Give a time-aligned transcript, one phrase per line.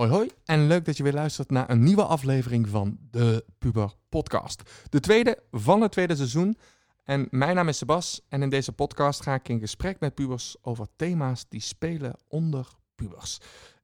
[0.00, 3.94] Hoi hoi en leuk dat je weer luistert naar een nieuwe aflevering van de Puber
[4.08, 4.62] Podcast.
[4.88, 6.58] De tweede van het tweede seizoen.
[7.04, 10.56] En mijn naam is Sebas en in deze podcast ga ik in gesprek met pubers
[10.62, 13.38] over thema's die spelen onder pubers.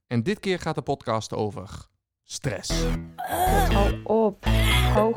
[0.06, 1.88] En dit keer gaat de podcast over
[2.22, 2.84] stress.
[3.16, 4.44] Hou op.
[4.44, 5.14] Hou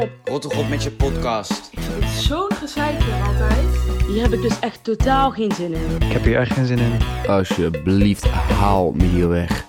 [0.00, 0.10] op.
[0.24, 1.70] Rot toch op met je podcast.
[1.74, 4.04] Het is zo'n gezeik altijd.
[4.06, 5.94] Hier heb ik dus echt totaal geen zin in.
[5.96, 6.98] Ik heb hier echt geen zin in.
[7.26, 9.65] Alsjeblieft, haal me hier weg.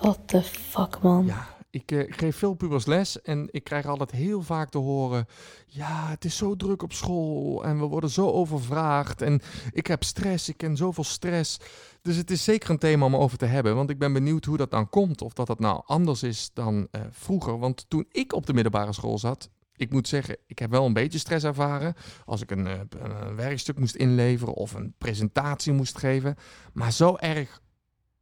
[0.00, 1.26] What the fuck, man.
[1.26, 5.26] Ja, ik eh, geef veel pubers les en ik krijg altijd heel vaak te horen:
[5.66, 9.40] ja, het is zo druk op school en we worden zo overvraagd en
[9.72, 11.58] ik heb stress, ik ken zoveel stress.
[12.02, 14.56] Dus het is zeker een thema om over te hebben, want ik ben benieuwd hoe
[14.56, 17.58] dat dan komt of dat dat nou anders is dan eh, vroeger.
[17.58, 20.92] Want toen ik op de middelbare school zat, ik moet zeggen, ik heb wel een
[20.92, 25.98] beetje stress ervaren als ik een, eh, een werkstuk moest inleveren of een presentatie moest
[25.98, 26.36] geven,
[26.72, 27.60] maar zo erg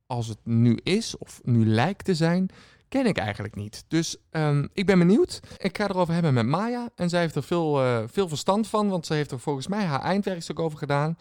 [0.08, 2.50] als het nu is of nu lijkt te zijn,
[2.88, 3.84] ken ik eigenlijk niet.
[3.88, 5.40] Dus ehm, ik ben benieuwd.
[5.56, 6.88] Ik ga erover hebben met Maya.
[6.94, 9.84] En zij heeft er veel, eh, veel verstand van, want ze heeft er volgens mij
[9.84, 11.18] haar eindwerkstuk over gedaan.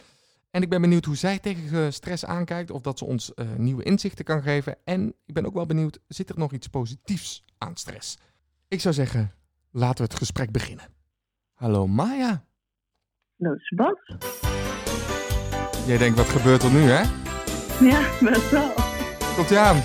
[0.51, 3.83] En ik ben benieuwd hoe zij tegen stress aankijkt, of dat ze ons eh, nieuwe
[3.83, 4.75] inzichten kan geven.
[4.83, 8.17] En ik ben ook wel benieuwd, zit er nog iets positiefs aan stress?
[8.67, 9.31] Ik zou zeggen,
[9.71, 10.85] laten we het gesprek beginnen.
[11.53, 12.45] Hallo Maya.
[13.35, 14.15] Nou, Sebas.
[15.87, 17.26] Jij denkt, wat gebeurt er nu, hè?
[17.79, 18.71] Ja, best wel.
[19.35, 19.77] Komt ie aan.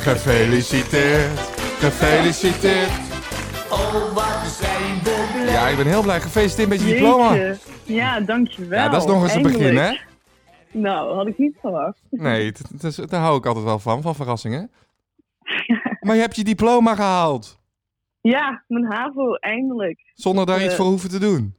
[0.00, 1.38] Gefeliciteerd,
[1.78, 2.90] gefeliciteerd.
[3.70, 5.52] Oh, wat zijn we blij.
[5.52, 6.20] Ja, ik ben heel blij.
[6.20, 7.54] Gefeliciteerd met je diploma.
[7.84, 8.78] Ja, dankjewel.
[8.78, 9.96] Ja, dat is nog eens een begin, hè?
[10.72, 11.98] Nou, had ik niet verwacht.
[12.10, 14.70] Nee, het- het daar hou ik altijd wel van, van verrassingen.
[16.00, 17.60] Maar je hebt je diploma gehaald.
[18.20, 20.12] Ja, mijn HAVO, eindelijk.
[20.14, 20.64] Zonder daar Eh.
[20.64, 21.56] iets voor hoeven te doen.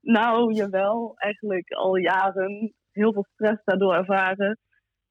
[0.00, 1.14] Nou, jawel.
[1.16, 4.58] Eigenlijk al jaren heel veel stress daardoor ervaren.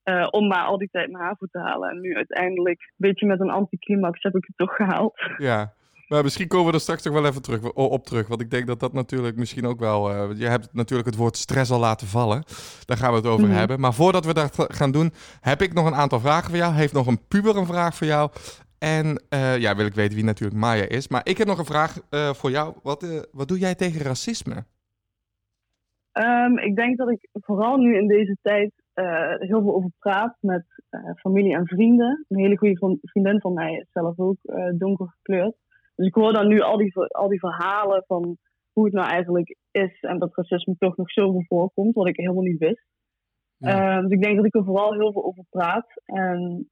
[0.03, 1.89] eh, om maar al die tijd mijn HAVO te halen.
[1.89, 5.13] En nu uiteindelijk, een beetje met een anticlimax, heb ik het toch gehaald.
[5.37, 5.73] Ja.
[6.07, 8.27] Maar misschien komen we er straks toch wel even terug, op terug.
[8.27, 10.09] Want ik denk dat dat natuurlijk misschien ook wel...
[10.09, 12.43] eh, je hebt natuurlijk het woord stress al laten vallen.
[12.85, 13.57] Daar gaan we het over Mhm.
[13.57, 13.79] hebben.
[13.79, 16.73] Maar voordat we dat ga- gaan doen, heb ik nog een aantal vragen voor jou.
[16.73, 18.31] Heeft nog een puber een vraag voor jou.
[18.79, 21.07] En eh, ja, wil ik weten wie natuurlijk Maya is.
[21.07, 22.73] Maar ik heb nog een vraag voor jou.
[22.83, 24.65] Wat, wat doe jij tegen racisme?
[26.23, 30.37] Ehm, ik denk dat ik vooral nu in deze tijd eh, heel veel over praat
[30.39, 32.25] met eh, familie en vrienden.
[32.27, 35.55] Een hele goede vri- vriendin van mij is zelf ook eh, donker gekleurd.
[35.95, 38.37] Dus ik hoor dan nu al die, al die verhalen van
[38.71, 42.43] hoe het nou eigenlijk is en dat racisme toch nog zoveel voorkomt, wat ik helemaal
[42.43, 42.85] niet wist.
[43.57, 43.95] Ja.
[43.95, 46.01] Ehm, dus ik denk dat ik er vooral heel veel over praat.
[46.05, 46.69] En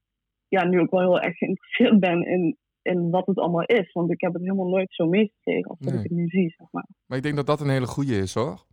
[0.47, 3.91] ja, nu ook wel heel erg geïnteresseerd ben in, in wat het allemaal is.
[3.91, 6.03] Want ik heb het helemaal nooit zo meegekregen als dat Nee.
[6.03, 6.87] ik het nu zie, zeg maar.
[7.05, 8.65] Maar ik denk dat dat een hele goede is hoor.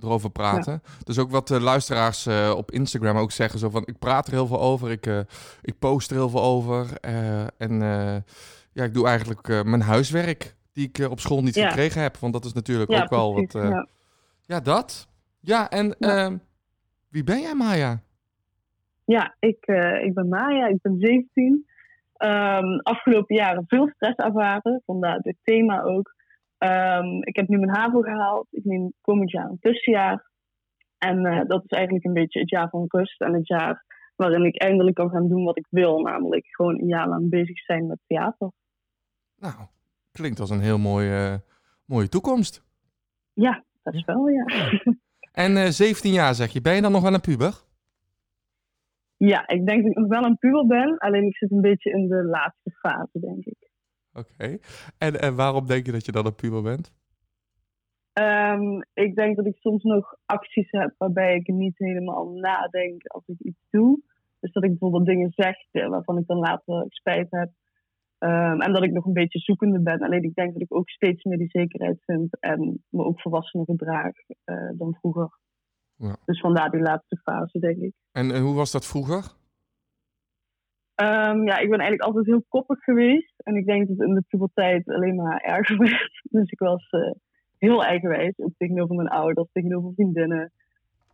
[0.00, 0.82] Erover praten.
[1.04, 3.58] Dus ook wat de luisteraars eh, op Instagram ook zeggen.
[3.58, 4.90] Zo van, ik praat er heel veel over.
[4.90, 5.18] Ik, eh,
[5.62, 6.86] ik post er heel veel over.
[7.00, 8.16] eh, en eh,
[8.72, 10.54] ja, ik doe eigenlijk eh, mijn huiswerk.
[10.72, 11.68] Die ik eh, op school niet Ja.
[11.68, 12.16] gekregen heb.
[12.16, 13.54] Want dat is natuurlijk Ja, ook wel wat...
[13.54, 13.80] eh,
[14.46, 14.60] ja.
[14.60, 15.08] dat.
[15.40, 16.36] Ja, en ehm,
[17.08, 18.02] wie ben jij Maya?
[19.04, 21.66] Ja, ik, eh, ik ben Maya, ik ben 17.
[22.14, 26.14] Ehm, afgelopen jaren veel stress ervaren, vandaar dit thema ook.
[26.58, 28.46] Ehm, ik heb nu mijn HAVO gehaald.
[28.50, 30.30] Ik neem komend jaar een tussenjaar.
[30.98, 33.84] En eh, dat is eigenlijk een beetje het jaar van rust en het jaar
[34.16, 36.00] waarin ik eindelijk kan gaan doen wat ik wil.
[36.00, 38.50] Namelijk gewoon een jaar lang bezig zijn met theater.
[39.36, 39.54] Nou,
[40.12, 41.50] klinkt als een heel mooie, eh,
[41.84, 42.64] mooie toekomst.
[43.32, 44.44] Ja, dat is wel, ja.
[45.32, 47.62] En eh 17 jaar zeg je, ben je dan nog wel een puber?
[49.16, 50.98] Ja, ik denk dat ik nog wel een puber ben.
[50.98, 53.63] Alleen ik zit een beetje in de laatste fase, denk ik.
[54.14, 54.58] Oké.
[54.98, 56.92] En, en waarom denk je dat je dan een puber bent?
[58.12, 63.26] Ehm, ik denk dat ik soms nog acties heb waarbij ik niet helemaal nadenk als
[63.26, 64.00] ik iets doe.
[64.40, 67.50] Dus dat ik bijvoorbeeld dingen zeg eh, waarvan ik dan later spijt heb.
[68.18, 70.00] Ehm, en dat ik nog een beetje zoekende ben.
[70.00, 73.66] Alleen ik denk dat ik ook steeds meer die zekerheid vind en me ook volwassener
[73.66, 74.12] gedraag
[74.44, 75.38] eh, dan vroeger.
[75.96, 76.16] Ja.
[76.24, 77.92] Dus vandaar die laatste fase, denk ik.
[78.12, 79.24] En, en hoe was dat vroeger?
[80.94, 83.34] Ehm, ja, ik ben eigenlijk altijd heel koppig geweest.
[83.36, 86.22] En ik denk dat het in de puberteit alleen maar erger werd.
[86.22, 87.10] Dus ik was eh,
[87.58, 88.38] heel eigenwijs.
[88.38, 90.52] Ook tegenover mijn ouders, tegenover vriendinnen.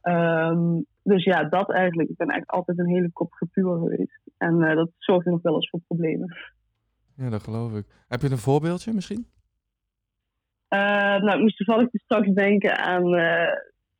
[0.01, 2.09] Ehm, dus ja, dat eigenlijk.
[2.09, 4.21] Ik ben eigenlijk altijd een hele koppige puber geweest.
[4.37, 6.37] En eh, dat zorgde nog wel eens voor problemen.
[7.17, 7.87] Ja, dat geloof ik.
[8.09, 9.27] Heb je een voorbeeldje misschien?
[10.69, 13.05] Eh, nou, ik moest toevallig dus straks denken aan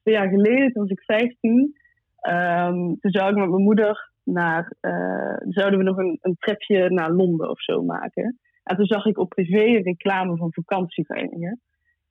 [0.03, 1.77] twee jaar geleden, toen was ik 15.
[2.21, 6.91] Ehm, toen zou ik met mijn moeder naar, eh, zouden we nog een, een tripje
[6.91, 8.39] naar Londen of zo maken.
[8.63, 11.61] En toen zag ik op privé een reclame van vakantieverenigingen.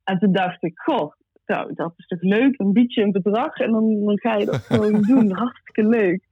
[0.04, 1.12] En toen dacht ik, goh,
[1.46, 4.56] nou, dat is toch leuk, een biedje een bedrag en dan, dan ga je dat
[4.62, 5.32] gewoon doen.
[5.32, 6.24] Hartstikke leuk.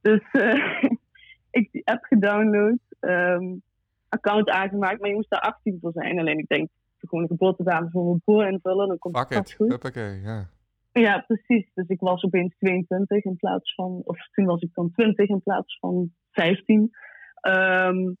[0.00, 0.82] Dus eh,
[1.58, 3.54] ik die app gedownload, ehm,
[4.08, 6.18] account aangemaakt, maar je moest daar 18 voor zijn.
[6.18, 6.68] Alleen ik denk,
[6.98, 9.68] gewoon de geboortedatum van mijn broer invullen, dan komt Fuck het goed.
[9.68, 10.48] Huppakee, ja.
[11.00, 11.70] Ja, precies.
[11.74, 15.42] Dus ik was opeens 22 in plaats van, of toen was ik dan 20 in
[15.42, 16.90] plaats van 15.
[17.40, 18.12] Ehm,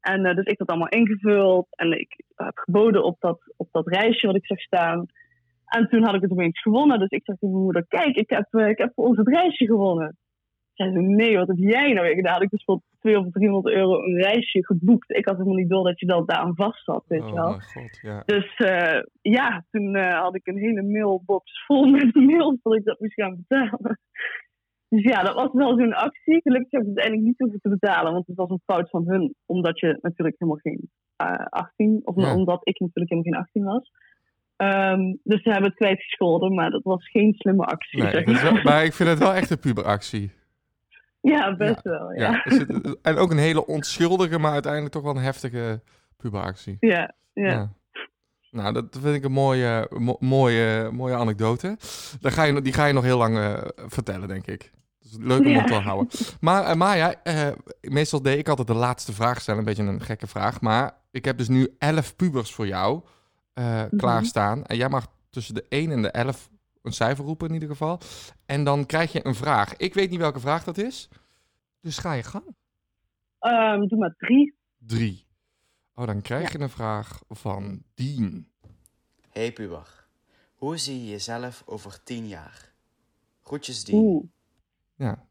[0.00, 3.88] en eh, dus ik had allemaal ingevuld en ik heb geboden op dat, op dat
[3.88, 5.06] reisje wat ik zag staan.
[5.64, 6.98] En toen had ik het opeens gewonnen.
[6.98, 9.28] Dus ik zei tegen mijn moeder, kijk, ik heb, eh, ik heb voor ons het
[9.28, 10.16] reisje gewonnen.
[10.74, 12.42] Zei, nee, wat heb jij nou weer gedaan?
[12.42, 15.10] Ik dus voor 200 of 300 euro een reisje geboekt.
[15.16, 17.34] Ik had helemaal niet door dat je dat daar aan vast zat, weet je Oh
[17.34, 17.52] wel.
[17.60, 18.22] god, ja.
[18.26, 22.84] Dus eh, ja, toen eh, had ik een hele mailbox vol met mails dat ik
[22.84, 24.00] dat moest gaan betalen.
[24.88, 26.40] Dus ja, dat was wel zo'n actie.
[26.42, 29.08] Gelukkig heb ik het uiteindelijk niet hoeven te betalen, want het was een fout van
[29.08, 29.34] hun.
[29.46, 32.34] Omdat je natuurlijk helemaal geen eh 18, of Ja.
[32.34, 33.90] omdat ik natuurlijk helemaal geen 18 was.
[34.56, 38.02] Ehm, dus ze hebben het kwijtgescholden, maar dat was geen slimme actie.
[38.02, 38.52] Nee, zeg maar.
[38.52, 40.30] wel- maar ik vind het wel echt een puberactie.
[41.32, 42.12] Ja, best wel.
[42.12, 42.30] Ja.
[42.44, 42.64] Ja.
[42.82, 45.80] Ja, en ook een hele onschuldige, maar uiteindelijk toch wel een heftige
[46.16, 46.76] puberactie.
[46.80, 47.14] ja.
[47.32, 47.72] ja.
[48.50, 51.76] Nou, dat vind ik een mooie, mo- mooie, mooie anekdote.
[52.20, 53.54] Daar ga je, die ga je nog heel lang eh,
[53.86, 54.72] vertellen, denk ik.
[54.98, 55.60] Dus leuk om Ja.
[55.60, 56.08] op te houden.
[56.40, 57.48] Maar eh, Maya, eh,
[57.80, 59.58] meestal deed ik altijd de laatste vraag stellen.
[59.60, 60.60] Een beetje een gekke vraag.
[60.60, 63.02] Maar ik heb dus nu 11 pubers voor jou
[63.52, 64.64] eh, klaarstaan.
[64.64, 66.48] En jij mag tussen de 1 en de 11
[66.84, 67.98] een cijfer roepen in ieder geval.
[68.46, 69.76] En dan krijg je een vraag.
[69.76, 71.08] Ik weet niet welke vraag dat is.
[71.80, 72.56] Dus ga je gang.
[73.38, 74.54] Ehm, doe maar drie.
[74.78, 75.26] Drie.
[75.94, 78.48] Oh, dan krijg je een vraag van Dien.
[79.32, 80.06] Hey puber,
[80.54, 82.72] hoe zie je jezelf over tien jaar?
[83.42, 83.96] Groetjes Dien.
[83.96, 84.24] Oeh.
[84.94, 85.26] Ja.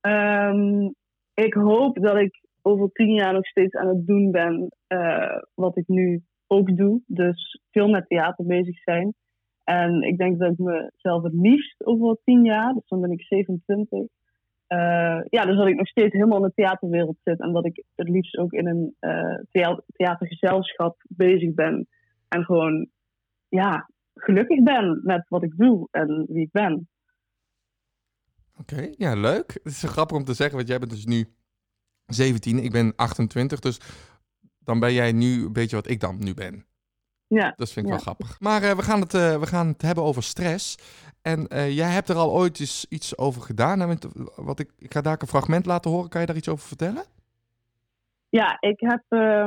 [0.00, 0.90] Ehm,
[1.34, 5.76] ik hoop dat ik over tien jaar nog steeds aan het doen ben eh, wat
[5.76, 7.00] ik nu ook doe.
[7.06, 9.14] Dus veel met theater bezig zijn.
[9.64, 13.22] En ik denk dat ik mezelf het liefst over tien jaar, dus dan ben ik
[13.22, 14.08] 27.
[14.66, 17.40] eh, ja, dus dat ik nog steeds helemaal in de theaterwereld zit.
[17.40, 21.88] En dat ik het liefst ook in een eh, thea- theatergezelschap bezig ben.
[22.28, 22.88] En gewoon,
[23.48, 26.88] ja, gelukkig ben met wat ik doe en wie ik ben.
[28.60, 29.52] Oké, ja, leuk.
[29.52, 31.24] Het is grappig om te zeggen, want jij bent dus nu
[32.06, 33.80] 17, ik ben 28, dus
[34.58, 36.66] dan ben jij nu een beetje wat ik dan nu ben.
[37.34, 37.52] Ja.
[37.56, 37.96] Dat vind ik Ja.
[37.96, 38.40] wel grappig.
[38.40, 40.76] Maar eh, we, gaan het, eh, we gaan het hebben over stress.
[41.22, 43.78] En eh, jij hebt er al ooit eens iets over gedaan.
[43.88, 46.08] met, wat ik, ik ga daar een fragment laten horen.
[46.08, 47.04] Kan je daar iets over vertellen?
[48.28, 49.46] Ja, ik heb, eh,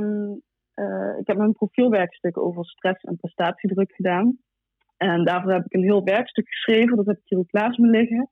[1.19, 4.38] ik heb mijn profielwerkstuk over stress en prestatiedruk gedaan.
[4.98, 7.88] En daarvoor heb ik een heel werkstuk geschreven, dat heb ik hier ook naast me
[7.88, 8.30] liggen.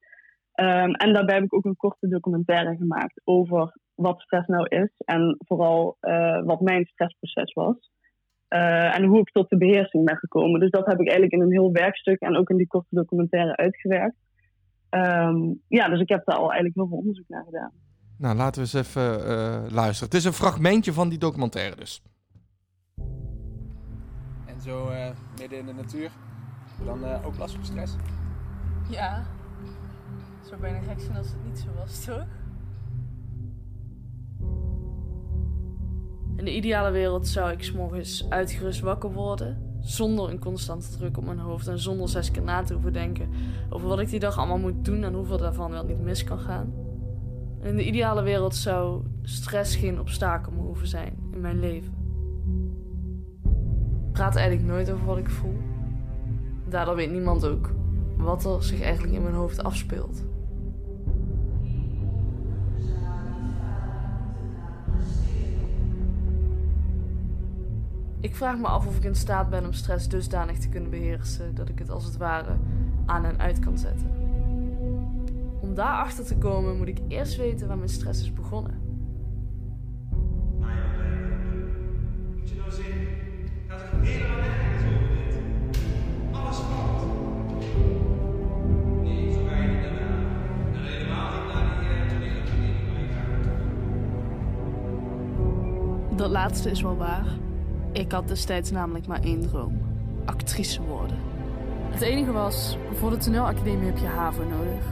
[0.52, 4.92] Ehm, en daarbij heb ik ook een korte documentaire gemaakt over wat stress nou is
[5.06, 5.98] en vooral
[6.44, 7.92] wat mijn stressproces was.
[8.48, 10.60] Eh, en hoe ik tot de beheersing ben gekomen.
[10.60, 13.56] Dus dat heb ik eigenlijk in een heel werkstuk en ook in die korte documentaire
[13.56, 14.16] uitgewerkt.
[14.90, 17.72] Ehm, ja, dus ik heb daar al eigenlijk heel veel onderzoek naar gedaan.
[18.18, 20.06] Nou, laten we eens even eh, luisteren.
[20.06, 22.02] Het is een fragmentje van die documentaire dus.
[24.46, 25.10] En zo eh,
[25.40, 26.10] midden in de natuur.
[26.86, 27.96] Dan eh, ook last van stress.
[28.90, 29.26] Ja.
[30.40, 32.26] Het zou bijna gek zijn als het niet zo was, toch?
[36.36, 39.58] In de ideale wereld zou ik 's morgens uitgerust wakker worden.
[39.80, 41.68] Zonder een constante druk op mijn hoofd.
[41.68, 43.30] En zonder zes keer na te hoeven denken
[43.70, 45.04] over wat ik die dag allemaal moet doen.
[45.04, 46.74] En hoeveel daarvan wel niet mis kan gaan.
[47.62, 51.94] In de ideale wereld zou stress geen obstakel meer hoeven zijn in mijn leven.
[54.08, 55.58] Ik praat eigenlijk nooit over wat ik voel.
[56.70, 57.72] Daardoor weet niemand ook
[58.18, 60.24] wat er zich eigenlijk in mijn hoofd afspeelt.
[68.26, 71.56] Ik vraag me af of ik in staat ben om stress dusdanig te kunnen beheersen
[71.56, 72.58] dat ik het als het ware
[73.06, 74.10] aan en uit kan zetten.
[75.60, 78.82] Om daarachter te komen moet ik eerst weten waar mijn stress is begonnen.
[82.36, 83.08] Moet je nou zien,
[83.68, 85.40] gaat helemaal nergens over dit.
[86.32, 87.04] Alles fout.
[89.02, 90.04] Nee, zo ga je niet naar mij.
[90.74, 93.08] En helemaal niet naar die toneelacademie waar je
[96.10, 96.18] gaat.
[96.18, 97.44] Dat laatste is wel waar.
[97.96, 99.82] Ik had destijds namelijk maar één droom:
[100.26, 101.18] actrice worden.
[101.90, 104.86] Het enige was, voor de toneelacademie heb je HAVO nodig.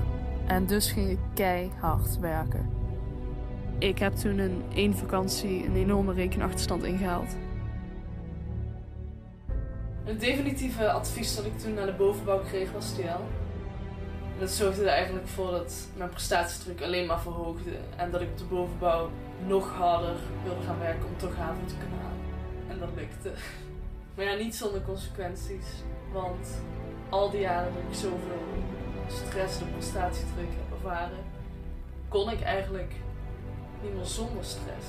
[0.45, 2.69] En dus ging ik keihard werken.
[3.77, 7.36] Ik heb toen in één vakantie een enorme rekenachterstand ingehaald.
[10.03, 13.01] Het definitieve advies dat ik toen naar de bovenbouw kreeg was TL.
[14.33, 17.72] En dat zorgde er eigenlijk voor dat mijn prestatiedruk alleen maar verhoogde.
[17.95, 19.10] En dat ik op de bovenbouw
[19.48, 22.12] nog harder wilde gaan werken om toch HAVO te kunnen halen.
[22.84, 23.34] En dat lukte.
[24.16, 25.66] Maar ja, niet zonder consequenties.
[26.12, 26.62] Want
[27.10, 28.44] al die jaren dat ik zoveel
[29.08, 31.24] stress, de prestatiedruk heb ervaren,
[32.08, 32.94] kon ik eigenlijk
[33.82, 34.88] niet meer zonder stress.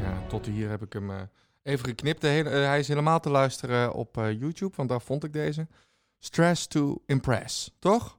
[0.00, 1.22] Ja, tot hier heb ik hem eh,
[1.62, 2.20] even geknipt.
[2.20, 5.32] De hele, eh, hij is helemaal te luisteren op eh, YouTube, want daar vond ik
[5.32, 5.66] deze.
[6.18, 8.18] Stress to impress, toch?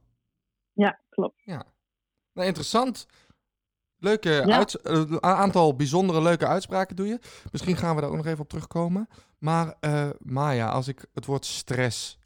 [0.72, 1.42] Ja, klopt.
[1.44, 1.66] Ja.
[2.32, 3.06] Nou, interessant.
[4.06, 4.56] Leuke Ja.
[4.56, 7.18] uits- eh, een aantal bijzondere leuke uitspraken doe je.
[7.52, 9.08] Misschien gaan we daar ook nog even op terugkomen.
[9.38, 12.18] Maar eh, Maya, als ik het woord stress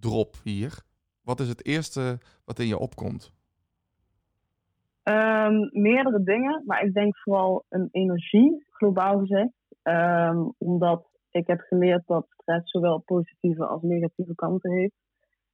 [0.00, 0.72] drop hier,
[1.22, 3.32] wat is het eerste wat in je opkomt?
[5.02, 9.52] Ehm, meerdere dingen, maar ik denk vooral een energie, globaal gezegd.
[9.82, 14.94] Ehm, omdat ik heb geleerd dat stress zowel positieve als negatieve kanten heeft.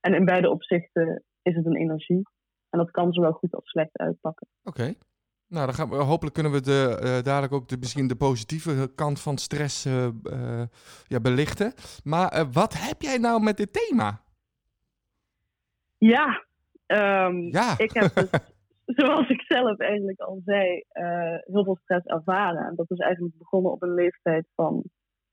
[0.01, 2.23] En in beide opzichten is het een energie.
[2.71, 4.47] En dat kan zowel goed als slecht uitpakken.
[4.65, 4.95] Oké.
[5.49, 8.93] Nou, dan gaan we, hopelijk kunnen we de, eh, dadelijk ook de, misschien de positieve
[8.95, 10.67] kant van stress eh, eh,
[11.07, 11.73] ja, belichten.
[12.05, 14.21] Maar wat heb jij nou met dit thema?
[15.99, 16.45] Ja,
[16.87, 17.75] ehm, Ja.
[17.77, 18.31] ik heb dus,
[18.99, 20.85] zoals ik zelf eigenlijk al zei,
[21.45, 22.67] heel veel stress ervaren.
[22.67, 24.83] En dat is eigenlijk begonnen op een leeftijd van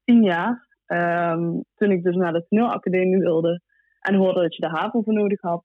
[0.03, 0.67] tien jaar.
[0.85, 3.61] Ehm, toen ik dus naar de toneelacademie wilde
[3.99, 5.63] en hoorde dat je de HAVO voor nodig had.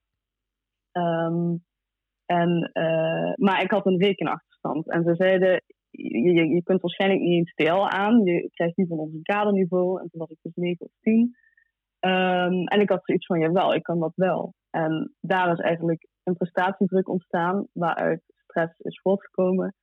[0.93, 1.55] Ehm,
[2.29, 4.91] en, eh, maar ik had een rekenachterstand.
[4.91, 8.25] En ze zeiden, je, je, kunt waarschijnlijk niet eens TL aan.
[8.25, 10.01] Je krijgt die van ons een kaderniveau.
[10.01, 11.37] En toen was ik dus 9 of 10.
[11.99, 14.55] Ehm, en ik had zoiets van, jawel, ik kan dat wel.
[14.71, 19.75] En daar is eigenlijk een prestatiedruk ontstaan, waaruit stress is voortgekomen.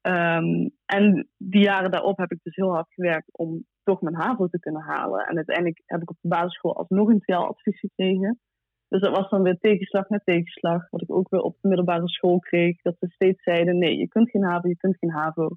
[0.00, 4.46] Ehm, en die jaren daarop heb ik dus heel hard gewerkt om toch mijn HAVO
[4.46, 5.26] te kunnen halen.
[5.26, 8.40] En uiteindelijk heb ik op de basisschool alsnog een TL-advies gekregen.
[8.88, 12.08] Dus dat was dan weer tegenslag na tegenslag, wat ik ook weer op de middelbare
[12.08, 12.82] school kreeg.
[12.82, 15.48] Dat ze steeds zeiden, nee, je kunt geen HAVO, je kunt geen HAVO.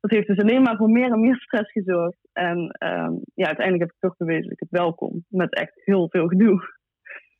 [0.00, 2.18] Dat heeft dus alleen maar voor meer en meer stress gezorgd.
[2.32, 5.72] En ehm, ja, uiteindelijk heb ik toch bewezen dat ik het wel kon, met echt
[5.84, 6.80] heel veel gedoe.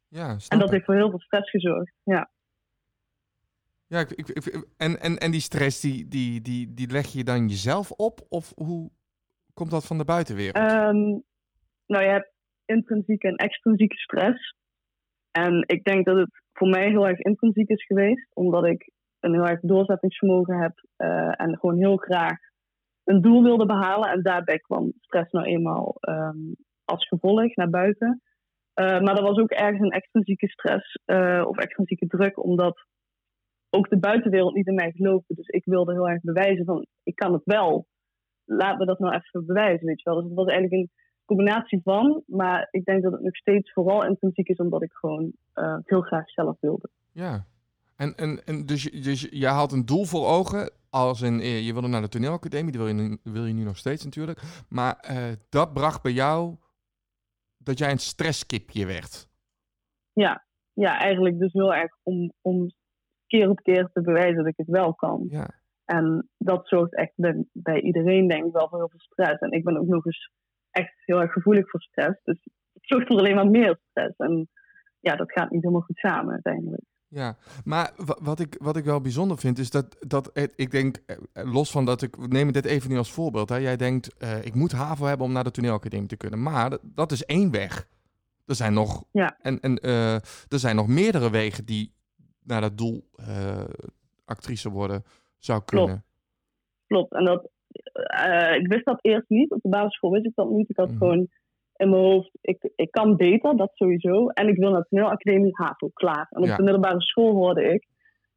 [0.09, 2.31] Ja, En dat heeft voor heel veel stress gezorgd, ja.
[3.87, 7.25] Ja, ik, ik, ik- en, en, en die stress, die, die, die, die leg je
[7.25, 8.21] dan jezelf op?
[8.29, 8.91] Of hoe
[9.55, 10.57] komt dat van de buitenwereld?
[10.57, 11.19] Ehm,
[11.87, 12.33] nou, je hebt
[12.65, 14.57] intrinsieke en extrinsieke stress.
[15.33, 19.33] En ik denk dat het voor mij heel erg intrinsiek is geweest, omdat ik een
[19.33, 22.39] heel erg doorzettingsvermogen heb eh, en gewoon heel graag
[23.05, 24.11] een doel wilde behalen.
[24.11, 26.53] En daarbij kwam stress nou eenmaal ehm,
[26.85, 28.23] als gevolg naar buiten.
[28.75, 32.87] Eh, maar er was ook ergens een extrinsieke stress eh, of extrinsieke druk, omdat
[33.71, 35.35] ook de buitenwereld niet in mij geloofde.
[35.35, 37.87] Dus ik wilde heel erg bewijzen van, ik kan het wel.
[38.45, 40.21] Laten we dat nou even bewijzen, weet je wel.
[40.21, 40.91] Dus het was eigenlijk een
[41.37, 42.23] combinatie van.
[42.27, 46.01] Maar ik denk dat het nog steeds vooral intrinsiek is, omdat ik gewoon eh, heel
[46.01, 46.89] graag zelf wilde.
[47.13, 47.47] Ja.
[47.97, 51.67] En, en, en dus, je- dus je had een doel voor ogen, als in, eh,
[51.67, 54.41] je wilde naar de toneelacademie, dat wil je, nu- wil je nu nog steeds natuurlijk.
[54.69, 55.17] Maar eh,
[55.49, 56.57] dat bracht bij jou
[57.59, 59.29] dat jij een stresskipje werd.
[60.13, 62.71] Ja, ja eigenlijk dus heel erg om, om
[63.27, 65.27] keer op keer te bewijzen dat ik het wel kan.
[65.29, 65.51] Ja.
[65.85, 69.41] En dat zorgt echt bij, bij iedereen, denk ik, wel voor heel veel stress.
[69.41, 70.31] En ik ben ook nog eens
[70.73, 72.21] echt heel erg gevoelig voor stress.
[72.25, 72.39] Dus
[72.73, 74.17] het zorgt voor alleen maar meer stress.
[74.17, 74.49] En
[75.01, 76.83] ja, dat gaat niet helemaal goed samen uiteindelijk.
[77.09, 80.97] Ja, maar wa- wat ik, wat ik wel bijzonder vind is dat, dat ik denk,
[81.07, 81.17] eh,
[81.53, 83.49] los van dat ik, nemen dit even nu als voorbeeld.
[83.49, 83.57] Hè.
[83.57, 86.43] Jij denkt, eh, ik moet HAVO hebben om naar de toneelacademie te kunnen.
[86.43, 87.89] Maar dat, dat is één weg.
[88.47, 89.37] Er zijn nog, Ja.
[89.41, 91.93] en, en, eh, er zijn nog meerdere wegen die
[92.43, 93.11] naar dat doel
[94.25, 95.05] actrice worden
[95.39, 95.87] zou Klopt.
[95.87, 96.05] kunnen.
[96.87, 97.13] Klopt.
[97.13, 97.51] En dat,
[97.93, 99.51] eh, ik wist dat eerst niet.
[99.51, 100.69] Op de basisschool wist ik dat niet.
[100.71, 100.97] Ik had Mhm.
[100.99, 101.29] gewoon
[101.77, 104.27] in mijn hoofd, ik, ik kan beter, dat sowieso.
[104.29, 106.27] En ik wil naar de toneelacademie, HAVO, klaar.
[106.31, 106.57] En op Ja.
[106.57, 107.91] de middelbare school hoorde ik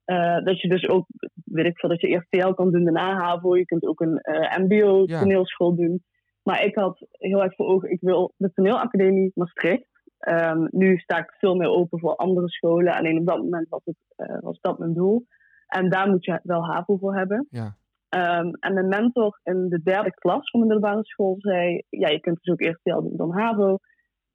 [0.06, 1.06] eh, dat je dus ook,
[1.46, 3.56] weet ik veel, dat je eerst TL kan doen, daarna HAVO.
[3.58, 5.20] Je kunt ook een eh, MBO Ja.
[5.20, 6.04] toneelschool doen.
[6.44, 9.88] Maar ik had heel erg voor ogen, ik wil de toneelacademie Maastricht.
[10.20, 12.94] Ehm, nu sta ik veel meer open voor andere scholen.
[12.96, 13.98] Alleen op dat moment was, het,
[14.42, 15.26] was dat mijn doel.
[15.68, 17.48] En daar moet je wel HAVO voor hebben.
[17.50, 17.76] Ja.
[18.20, 22.20] Ehm, en mijn mentor in de derde klas van de middelbare school zei: Ja, je
[22.20, 23.78] kunt dus ook eerst TL doen dan HAVO.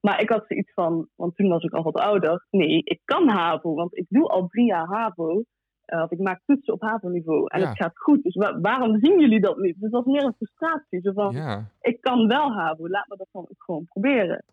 [0.00, 2.46] Maar ik had zoiets van, want toen was ik al wat ouder.
[2.50, 5.42] Nee, ik kan HAVO, want ik doe al drie jaar HAVO.
[5.84, 7.68] Eh, of ik maak toetsen op HAVO-niveau en Ja.
[7.68, 8.22] het gaat goed.
[8.22, 9.80] Dus wa- waarom zien jullie dat niet?
[9.80, 11.00] Dus dat was meer een frustratie.
[11.00, 11.70] Zo van: Ja.
[11.80, 14.44] Ik kan wel HAVO, laat me dat dan ook gewoon proberen.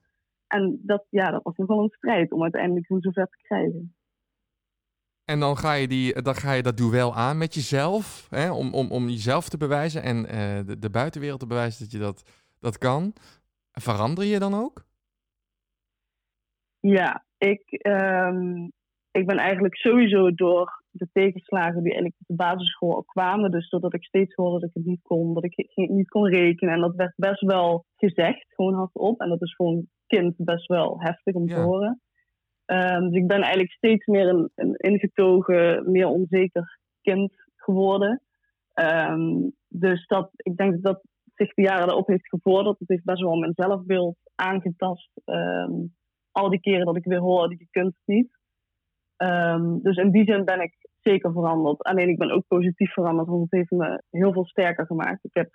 [0.48, 3.96] En dat, ja, dat was nogal een strijd om uiteindelijk hem zover te krijgen.
[5.31, 8.74] En dan ga je, die, dan ga je dat duel aan met jezelf, hè, om,
[8.74, 12.48] om, om jezelf te bewijzen en eh, de, de buitenwereld te bewijzen dat je dat,
[12.60, 13.13] dat kan.
[13.72, 14.86] Verander je dan ook?
[16.79, 18.67] Ja, ik, ehm,
[19.12, 23.51] ik ben eigenlijk sowieso door de tegenslagen die eigenlijk op de basisschool al kwamen.
[23.51, 26.74] Dus doordat ik steeds hoorde dat ik het niet kon, dat ik niet kon rekenen.
[26.74, 29.22] En dat werd best wel gezegd, gewoon hardop.
[29.22, 32.01] En dat is voor een kind best wel heftig om te horen.
[32.67, 38.21] Ehm, dus ik ben eigenlijk steeds meer een, een ingetogen, meer onzeker kind geworden.
[38.74, 41.01] Ehm, dus dat, ik denk dat dat
[41.36, 42.79] zich de jaren erop heeft gevorderd.
[42.79, 45.09] Het heeft best wel mijn zelfbeeld aangetast.
[45.25, 45.71] Ehm,
[46.31, 48.36] al die keren dat ik weer hoor, die kunt het niet.
[49.83, 51.83] Dus in die zin ben ik zeker veranderd.
[51.83, 55.24] Alleen ik ben ook positief veranderd, want het heeft me heel veel sterker gemaakt.
[55.24, 55.50] Ik, heb,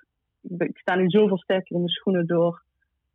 [0.59, 2.63] ik sta nu zoveel sterker in mijn schoenen door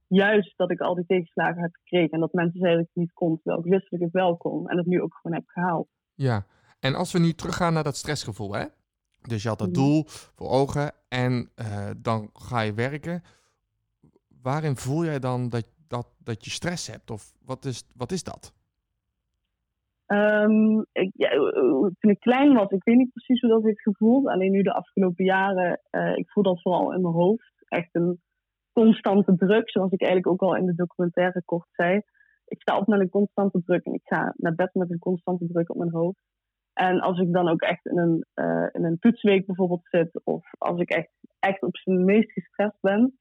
[0.07, 2.09] juist dat ik al die tegenslagen heb gekregen.
[2.11, 4.13] En dat mensen zeiden dat ik het niet kon, terwijl ik wist dat ik het
[4.13, 4.67] wel kon.
[4.69, 5.87] En het nu ook gewoon heb gehaald.
[6.13, 6.45] Ja,
[6.79, 8.65] en als we nu teruggaan naar dat stressgevoel, hè?
[9.21, 9.77] Dus je had dat Mhm.
[9.77, 13.21] doel voor ogen en eh, dan ga je werken.
[14.41, 17.11] Waarin voel jij dan dat, dat, dat je stress hebt?
[17.11, 18.53] Of wat is, wat is dat?
[20.05, 21.29] Ehm, ik, ja,
[21.99, 24.27] toen ik klein was, ik weet niet precies hoe dat heeft gevoeld.
[24.27, 27.53] Alleen nu de afgelopen jaren, eh, ik voel dat vooral in mijn hoofd.
[27.67, 28.21] Echt een
[28.81, 32.01] constante druk, zoals ik eigenlijk ook al in de documentaire kort zei.
[32.47, 35.47] Ik sta op met een constante druk en ik ga naar bed met een constante
[35.47, 36.19] druk op mijn hoofd.
[36.73, 40.45] En als ik dan ook echt in een, eh, in een toetsweek bijvoorbeeld zit, of
[40.57, 43.17] als ik echt, echt op zijn meest gestrest ben,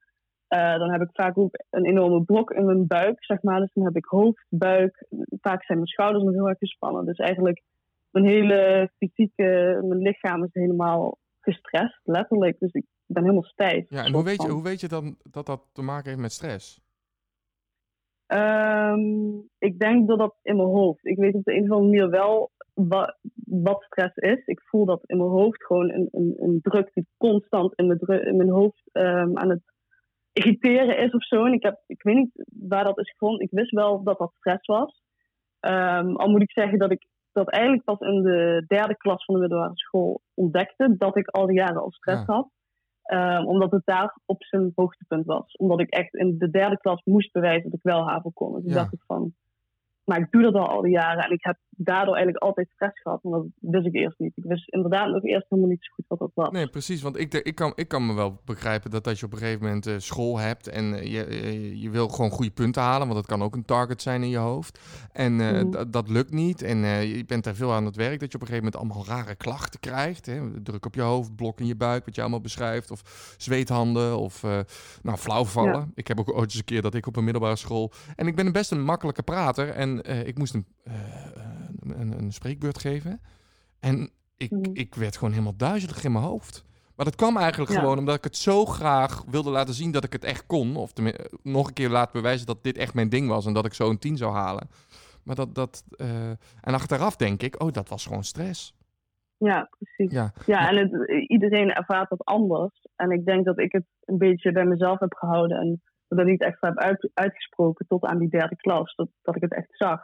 [0.48, 3.60] eh, dan heb ik vaak ook een enorme blok in mijn buik, zeg maar.
[3.60, 5.06] Dus dan heb ik hoofd, buik.
[5.40, 7.04] Vaak zijn mijn schouders nog heel erg gespannen.
[7.04, 7.62] Dus eigenlijk
[8.10, 12.58] mijn hele fysieke, mijn lichaam is helemaal gestrest, letterlijk.
[12.58, 13.86] Dus ik ben helemaal stijf.
[13.90, 16.32] Ja, en hoe weet, je, hoe weet je dan dat dat te maken heeft met
[16.32, 16.80] stress?
[18.26, 21.06] Ehm, ik denk dat dat in mijn hoofd.
[21.06, 24.46] Ik weet op de een of andere manier wel wa- wat stress is.
[24.46, 28.24] Ik voel dat in mijn hoofd gewoon een, een, een druk die constant in mijn,
[28.26, 29.62] in mijn hoofd ehm, aan het
[30.32, 31.44] irriteren is of zo.
[31.44, 33.40] En ik, heb, ik weet niet waar dat is gevonden.
[33.40, 35.02] Ik wist wel dat dat stress was.
[35.60, 39.34] Ehm, al moet ik zeggen dat ik dat eigenlijk pas in de derde klas van
[39.34, 40.94] de middelbare school ontdekte.
[40.98, 42.34] Dat ik al die jaren al stress Ja.
[42.34, 42.48] had.
[43.06, 45.56] Ehm, omdat het daar op zijn hoogtepunt was.
[45.56, 48.52] Omdat ik echt in de derde klas moest bewijzen dat ik wel HAVO kon.
[48.62, 48.74] Dus Ja.
[48.78, 49.34] dacht ik van,
[50.06, 51.24] maar ik doe dat al al die jaren.
[51.24, 53.22] En ik heb daardoor eigenlijk altijd stress gehad.
[53.22, 54.32] Maar dat wist ik eerst niet.
[54.36, 56.50] Ik wist inderdaad nog eerst helemaal niet zo goed wat dat was.
[56.50, 57.02] Nee, precies.
[57.02, 59.62] Want ik, ik, kan, ik kan me wel begrijpen dat als je op een gegeven
[59.64, 63.14] moment eh, school hebt en eh, je, eh, je wil gewoon goede punten halen, want
[63.18, 64.80] dat kan ook een target zijn in je hoofd.
[65.12, 65.70] En Mhm.
[65.70, 66.62] dat- dat lukt niet.
[66.62, 66.78] En
[67.08, 69.34] je bent daar veel aan het werk, dat je op een gegeven moment allemaal rare
[69.34, 70.26] klachten krijgt.
[70.26, 70.62] Hè?
[70.62, 72.90] Druk op je hoofd, blok in je buik, wat je allemaal beschrijft.
[72.90, 74.42] Of zweethanden, of
[75.02, 75.72] nou, flauwvallen.
[75.72, 75.88] Ja.
[75.94, 77.92] Ik heb ook ooit eens een keer dat ik op een middelbare school...
[78.16, 80.94] En ik ben best een makkelijke prater en eh, ik moest een, eh,
[81.80, 83.20] een, een spreekbeurt geven.
[83.80, 84.70] En ik, Mhm.
[84.72, 86.64] ik werd gewoon helemaal duizelig in mijn hoofd.
[86.96, 87.78] Maar dat kwam eigenlijk Ja.
[87.78, 90.76] gewoon omdat ik het zo graag wilde laten zien dat ik het echt kon.
[90.76, 90.92] Of
[91.42, 93.90] nog een keer laten bewijzen dat dit echt mijn ding was en dat ik zo
[93.90, 94.68] een 10 zou halen.
[95.22, 98.74] Maar dat, dat eh, en achteraf denk ik, oh, dat was gewoon stress.
[99.38, 100.12] Ja, precies.
[100.12, 102.86] Ja, Ja, en het, iedereen ervaart dat anders.
[102.96, 106.26] En ik denk dat ik het een beetje bij mezelf heb gehouden en dat ik
[106.26, 109.68] niet echt heb uit, uitgesproken tot aan die derde klas, dat, dat ik het echt
[109.70, 110.00] zag.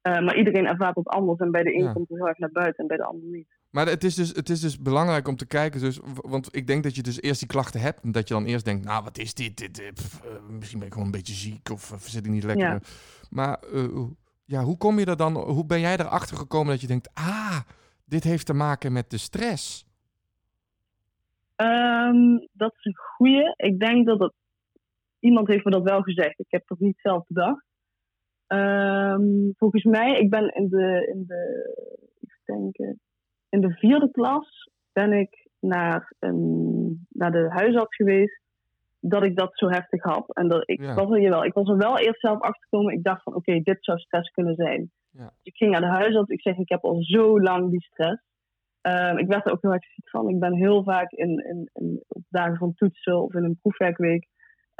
[0.00, 1.92] Eh, maar iedereen ervaart dat anders en bij de een Ja.
[1.92, 3.58] komt het heel erg naar buiten en bij de ander niet.
[3.70, 5.80] Maar het is, dus, het is dus belangrijk om te kijken.
[5.80, 8.02] Dus, want ik denk dat je dus eerst die klachten hebt.
[8.02, 9.56] En dat je dan eerst denkt, nou, wat is dit?
[9.56, 12.30] dit, dit pff, eh, misschien ben ik gewoon een beetje ziek of, of zit ik
[12.32, 12.68] niet lekker.
[12.68, 12.80] Ja.
[13.30, 15.36] Maar eh, hoe- ja, hoe kom je er dan?
[15.36, 17.60] Hoe ben jij erachter gekomen dat je denkt, ah,
[18.04, 19.86] dit heeft te maken met de stress?
[21.56, 23.54] Ehm, dat is een goeie.
[23.56, 24.32] Ik denk dat het...
[25.20, 26.38] Iemand heeft me dat wel gezegd.
[26.38, 27.64] Ik heb dat niet zelf bedacht.
[28.46, 31.72] Ehm, volgens mij, ik ben in de, in de,
[32.20, 33.00] even denken,
[33.48, 38.40] in de vierde klas ben ik naar, een, naar de huisarts geweest
[39.00, 40.34] dat ik dat zo heftig had.
[40.36, 40.94] En dat, ik, Ja.
[40.94, 42.92] was er, jawel, ik was er wel eerst zelf achter gekomen.
[42.94, 44.90] Ik dacht van, oké, dit zou stress kunnen zijn.
[45.10, 45.24] Ja.
[45.24, 46.30] Dus ik ging naar de huisarts.
[46.30, 48.22] Ik zeg, ik heb al zo lang die stress.
[48.80, 50.28] Ehm, ik werd er ook heel erg ziek van.
[50.28, 54.26] Ik ben heel vaak in, in, in, op dagen van toetsen of in een proefwerkweek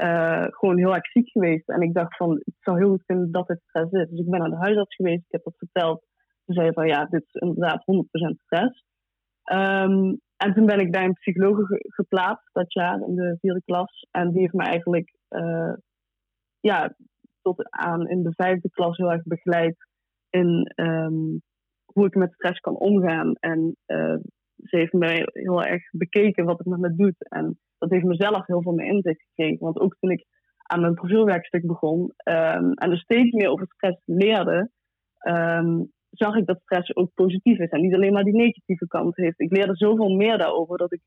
[0.00, 1.68] eh, gewoon heel erg ziek geweest.
[1.68, 4.08] En ik dacht van, het zou heel goed kunnen dat het stress is.
[4.08, 5.24] Dus ik ben naar de huisarts geweest.
[5.24, 6.04] Ik heb dat verteld.
[6.46, 8.84] Ze zei van, ja, dit is inderdaad 100% stress.
[9.44, 13.62] Ehm, en toen ben ik bij een psycholoog ge- geplaatst dat jaar in de vierde
[13.64, 14.06] klas.
[14.10, 15.72] En die heeft me eigenlijk eh,
[16.60, 16.94] ja,
[17.42, 19.76] tot aan in de vijfde klas heel erg begeleid
[20.30, 21.38] in ehm,
[21.84, 23.34] hoe ik met stress kan omgaan.
[23.34, 24.16] En eh,
[24.64, 27.28] ze heeft mij heel erg bekeken wat het met me doet.
[27.28, 29.64] En dat heeft mezelf heel veel meer inzicht gekregen.
[29.64, 30.24] Want ook toen ik
[30.62, 34.70] aan mijn profielwerkstuk begon ehm, en er steeds meer over stress leerde,
[35.18, 37.68] ehm, zag ik dat stress ook positief is.
[37.68, 39.40] En niet alleen maar die negatieve kant heeft.
[39.40, 41.00] Ik leerde zoveel meer daarover dat ik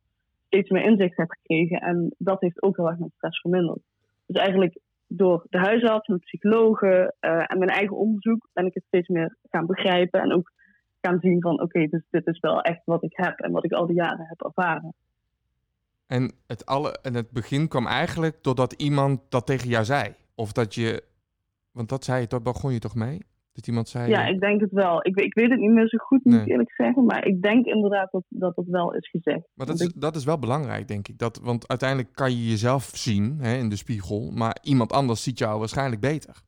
[0.46, 1.78] steeds meer inzicht heb gekregen.
[1.78, 3.82] En dat heeft ook heel erg mijn stress verminderd.
[4.26, 8.84] Dus eigenlijk door de huisarts, mijn psychologen eh, en mijn eigen onderzoek ben ik het
[8.88, 10.22] steeds meer gaan begrijpen.
[10.22, 10.52] En ook
[11.08, 13.72] gaan zien van oké, dus dit is wel echt wat ik heb en wat ik
[13.72, 14.94] al die jaren heb ervaren.
[16.08, 20.14] En het, alle, en het begin kwam eigenlijk doordat iemand dat tegen jou zei.
[20.36, 21.04] Of dat je,
[21.72, 23.20] want dat zei je, daar begon je toch mee?
[23.54, 24.10] Dat iemand zei...
[24.10, 25.06] Ja, ik denk het wel.
[25.06, 26.44] Ik, ik weet het niet meer zo goed, moet Nee.
[26.44, 27.06] ik eerlijk zeggen.
[27.06, 29.48] Maar ik denk inderdaad dat dat, dat wel is gezegd.
[29.54, 31.18] Maar dat is, dat is wel belangrijk, denk ik.
[31.18, 35.38] Dat, want uiteindelijk kan je jezelf zien hè, in de spiegel, maar iemand anders ziet
[35.38, 36.42] jou waarschijnlijk beter.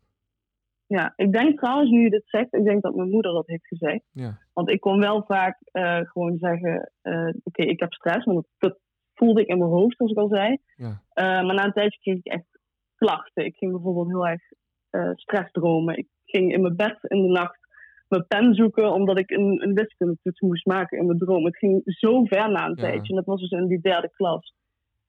[0.87, 3.67] Ja, ik denk trouwens, nu je dit zegt, ik denk dat mijn moeder dat heeft
[3.67, 4.03] gezegd.
[4.11, 4.37] Ja.
[4.53, 8.25] Want ik kon wel vaak eh, gewoon zeggen, eh, oké, ik heb stress.
[8.25, 8.79] Want dat,
[9.13, 10.57] voelde ik in mijn hoofd, zoals ik al zei.
[10.75, 11.01] Ja.
[11.09, 12.59] Eh, maar na een tijdje kreeg ik echt
[12.95, 13.45] klachten.
[13.45, 14.41] Ik ging bijvoorbeeld heel erg
[14.89, 15.97] eh stressdromen.
[15.97, 17.59] Ik ging in mijn bed in de nacht
[18.07, 21.45] mijn pen zoeken, omdat ik een, een wiskundetoets moest maken in mijn droom.
[21.45, 22.81] Het ging zo ver na een Ja.
[22.83, 23.09] tijdje.
[23.09, 24.53] En dat was dus in die derde klas.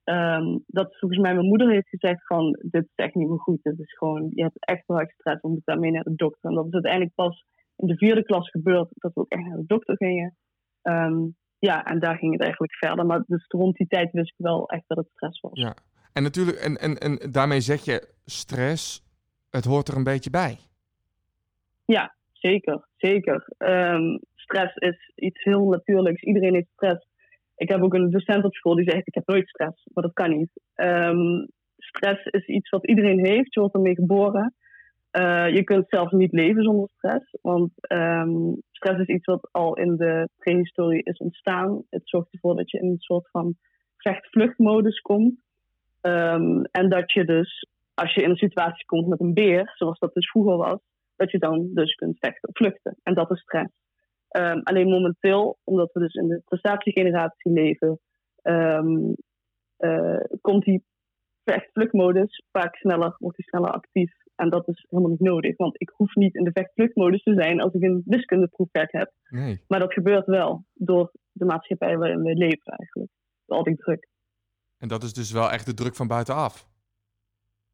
[0.07, 3.63] Ehm, dat volgens mij mijn moeder heeft gezegd van, dit is echt niet meer goed.
[3.63, 6.51] Dit is gewoon, je hebt echt wel erg stress, we moeten daarmee naar de dokter.
[6.51, 7.45] En dat is uiteindelijk pas
[7.77, 10.37] in de vierde klas gebeurd, dat we ook echt naar de dokter gingen.
[10.83, 11.17] Ehm,
[11.59, 13.07] ja, en daar ging het eigenlijk verder.
[13.07, 15.61] Maar dus rond die tijd wist ik wel echt dat het stress was.
[15.61, 15.77] Ja.
[16.13, 19.05] En natuurlijk, en, en, en daarmee zeg je stress,
[19.51, 20.59] het hoort er een beetje bij.
[21.85, 22.89] Ja, zeker.
[22.97, 23.53] Zeker.
[23.59, 26.23] Ehm, stress is iets heel natuurlijks.
[26.23, 27.07] Iedereen heeft stress.
[27.57, 29.87] Ik heb ook een docent op school die zegt: Ik heb nooit stress.
[29.95, 30.51] Maar dat kan niet.
[30.75, 33.55] Ehm, stress is iets wat iedereen heeft.
[33.55, 34.55] Je wordt ermee geboren.
[35.11, 37.39] Eh, je kunt zelfs niet leven zonder stress.
[37.43, 41.83] Want ehm, stress is iets wat al in de prehistorie is ontstaan.
[41.91, 43.55] Het zorgt ervoor dat je in een soort van
[43.97, 45.41] vecht-vluchtmodus komt.
[46.01, 49.99] Ehm, en dat je dus, als je in een situatie komt met een beer, zoals
[49.99, 50.79] dat dus vroeger was,
[51.17, 52.97] dat je dan dus kunt vechten vluchten.
[53.03, 53.86] En dat is stress.
[54.37, 58.01] Ehm, alleen momenteel, omdat we dus in de prestatiegeneratie leven,
[58.43, 59.13] ehm,
[59.77, 60.85] eh, komt die
[61.45, 64.13] vecht-vluchtmodus vaak sneller, wordt die sneller actief.
[64.35, 67.61] En dat is helemaal niet nodig, want ik hoef niet in de vecht-vluchtmodus te zijn
[67.61, 69.13] als ik een wiskundeproefwerk heb.
[69.29, 69.61] Nee.
[69.69, 73.11] Maar dat gebeurt wel door de maatschappij waarin we leven eigenlijk.
[73.47, 74.09] Door al die druk.
[74.79, 76.69] En dat is dus wel echt de druk van buitenaf.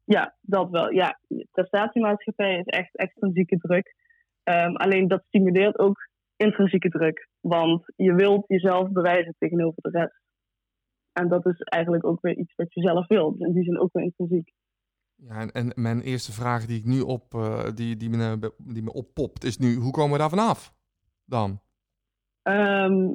[0.03, 0.91] Ja, dat wel.
[0.91, 3.95] Ja, de prestatiemaatschappij is echt extrinsieke druk.
[4.43, 7.29] Ehm, alleen dat stimuleert ook intrinsieke druk.
[7.39, 10.21] Want je wilt jezelf bewijzen tegenover de rest.
[11.11, 13.39] En dat is eigenlijk ook weer iets wat je zelf wilt.
[13.39, 14.51] In die zin ook weer intrinsiek.
[15.15, 18.83] Ja, en, en mijn eerste vraag die ik nu op, eh, die, die, me, die
[18.83, 20.73] me oppopt, is nu, hoe komen we daar vanaf
[21.25, 21.61] dan?
[22.41, 23.11] Ehm,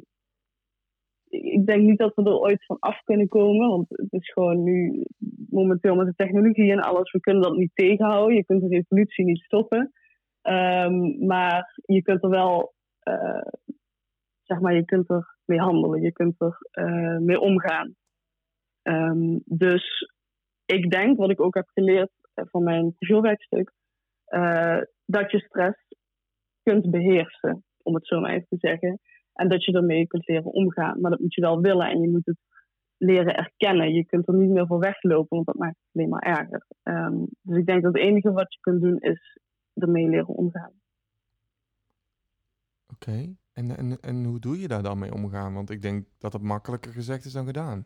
[1.29, 3.69] ik denk niet dat we er ooit van af kunnen komen.
[3.69, 5.05] Want het is gewoon nu
[5.49, 7.11] momenteel met de technologie en alles.
[7.11, 8.35] We kunnen dat niet tegenhouden.
[8.35, 9.93] Je kunt de revolutie niet stoppen.
[10.41, 13.47] Ehm, maar je kunt er wel, eh,
[14.43, 16.01] zeg maar, je kunt er mee handelen.
[16.01, 17.95] Je kunt er eh, mee omgaan.
[18.81, 20.13] Ehm, dus
[20.65, 23.71] ik denk, wat ik ook heb geleerd eh, van mijn profielwerkstuk,
[24.25, 25.87] eh, dat je stress
[26.63, 28.99] kunt beheersen, om het zo maar even te zeggen.
[29.33, 31.01] En dat je ermee kunt leren omgaan.
[31.01, 32.39] Maar dat moet je wel willen en je moet het
[32.97, 33.93] leren erkennen.
[33.93, 36.65] Je kunt er niet meer voor weglopen, want dat maakt het alleen maar erger.
[36.83, 39.39] Ehm, dus ik denk dat het enige wat je kunt doen is
[39.73, 40.71] ermee leren omgaan.
[43.01, 45.53] Oké, en, en, en hoe doe je daar dan mee omgaan?
[45.53, 47.85] Want ik denk dat het makkelijker gezegd is dan gedaan.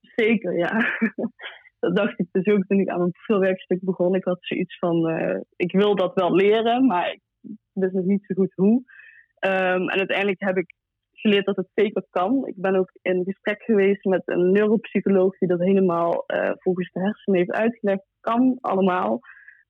[0.00, 0.70] Zeker, ja.
[1.80, 4.14] Dat dacht ik dus ook toen ik aan mijn profielwerkstuk begon.
[4.14, 7.20] Ik had zoiets van, eh, ik wil dat wel leren, maar ik
[7.72, 8.82] wist nog niet zo goed hoe.
[9.38, 10.74] Ehm, en uiteindelijk heb ik
[11.12, 12.46] geleerd dat het zeker kan.
[12.46, 17.00] Ik ben ook in gesprek geweest met een neuropsycholoog die dat helemaal eh, volgens de
[17.00, 18.04] hersenen heeft uitgelegd.
[18.20, 19.20] Kan allemaal,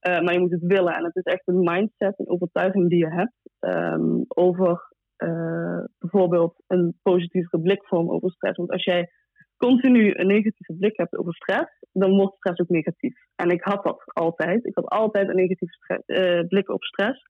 [0.03, 0.95] eh, maar je moet het willen.
[0.95, 6.63] En het is echt een mindset, een overtuiging die je hebt ehm, over eh, bijvoorbeeld
[6.67, 8.57] een positievere blikvorm over stress.
[8.57, 9.11] Want als jij
[9.57, 13.15] continu een negatieve blik hebt over stress, dan wordt stress ook negatief.
[13.37, 14.67] En ik had dat altijd.
[14.67, 17.23] Ik had altijd een negatieve eh, blik op stress.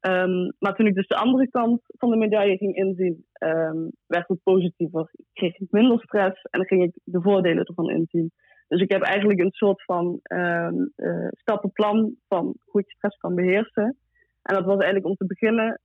[0.00, 4.28] Ehm, maar toen ik dus de andere kant van de medaille ging inzien, ehm, werd
[4.28, 5.10] het positiever.
[5.12, 8.32] Ik kreeg minder stress en dan ging ik de voordelen ervan inzien.
[8.72, 13.34] Dus ik heb eigenlijk een soort van ehm, eh, stappenplan van hoe ik stress kan
[13.34, 13.96] beheersen.
[14.42, 15.80] En dat was eigenlijk om te beginnen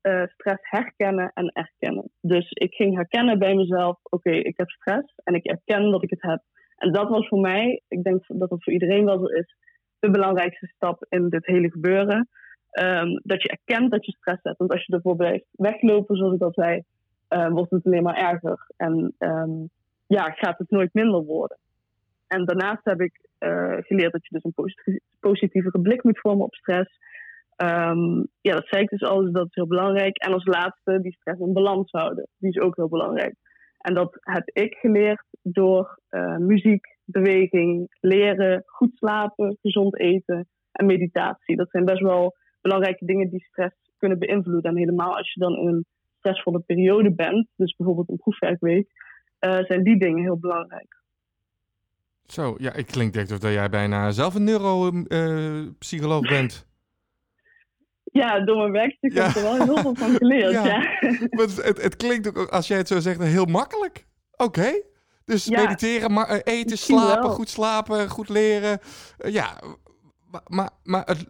[0.00, 2.10] eh, stress herkennen en erkennen.
[2.20, 6.10] Dus ik ging herkennen bij mezelf, oké, ik heb stress en ik erken dat ik
[6.10, 6.42] het heb.
[6.76, 9.56] En dat was voor mij, ik denk dat dat voor iedereen wel zo is,
[9.98, 12.28] de belangrijkste stap in dit hele gebeuren.
[12.70, 14.58] Ehm, dat je erkent dat je stress hebt.
[14.58, 16.82] Want als je ervoor blijft weglopen, zoals ik al zei,
[17.28, 18.66] eh, wordt het alleen maar erger.
[18.76, 19.50] En ehm,
[20.06, 21.58] ja, gaat het nooit minder worden.
[22.30, 26.44] En daarnaast heb ik eh, geleerd dat je dus een posit- positievere blik moet vormen
[26.44, 26.98] op stress.
[27.56, 30.16] Ehm, ja, dat zei ik dus al, dus dat is heel belangrijk.
[30.16, 32.28] En als laatste die stress in balans houden.
[32.38, 33.34] Die is ook heel belangrijk.
[33.78, 40.86] En dat heb ik geleerd door eh, muziek, beweging, leren, goed slapen, gezond eten en
[40.86, 41.56] meditatie.
[41.56, 44.70] Dat zijn best wel belangrijke dingen die stress kunnen beïnvloeden.
[44.70, 45.86] En helemaal als je dan in een
[46.18, 48.88] stressvolle periode bent, dus bijvoorbeeld een proefwerkweek,
[49.38, 50.99] eh, zijn die dingen heel belangrijk.
[52.32, 56.66] Zo, ja, ik klinkt echt of dat jij bijna zelf een neuropsycholoog bent.
[58.04, 59.22] Ja, door mijn Ja.
[59.22, 60.50] heb ik er wel heel veel van geleerd.
[60.52, 60.64] Ja.
[60.66, 60.78] Ja.
[61.30, 64.06] Maar het, het, het klinkt ook, als jij het zo zegt, heel makkelijk.
[64.36, 64.82] Oké.
[65.24, 65.62] Dus Ja.
[65.62, 67.32] mediteren, maar, eh, eten, Misschien slapen, wel.
[67.34, 68.78] goed slapen, goed leren.
[69.18, 69.60] Eh, ja,
[70.30, 71.28] maar, maar, maar het-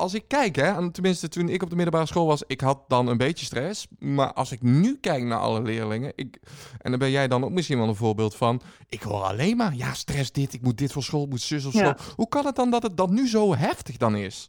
[0.00, 2.84] als ik kijk, hè, en tenminste toen ik op de middelbare school was, ik had
[2.88, 3.86] dan een beetje stress.
[3.98, 6.38] Maar als ik nu kijk naar alle leerlingen, ik,
[6.78, 9.74] en dan ben jij dan ook misschien wel een voorbeeld van, ik hoor alleen maar,
[9.74, 11.96] ja, stress dit, ik moet dit voor school, moet zus of Ja.
[11.98, 12.12] zo.
[12.16, 14.48] Hoe kan het dan dat het dan nu zo heftig dan is?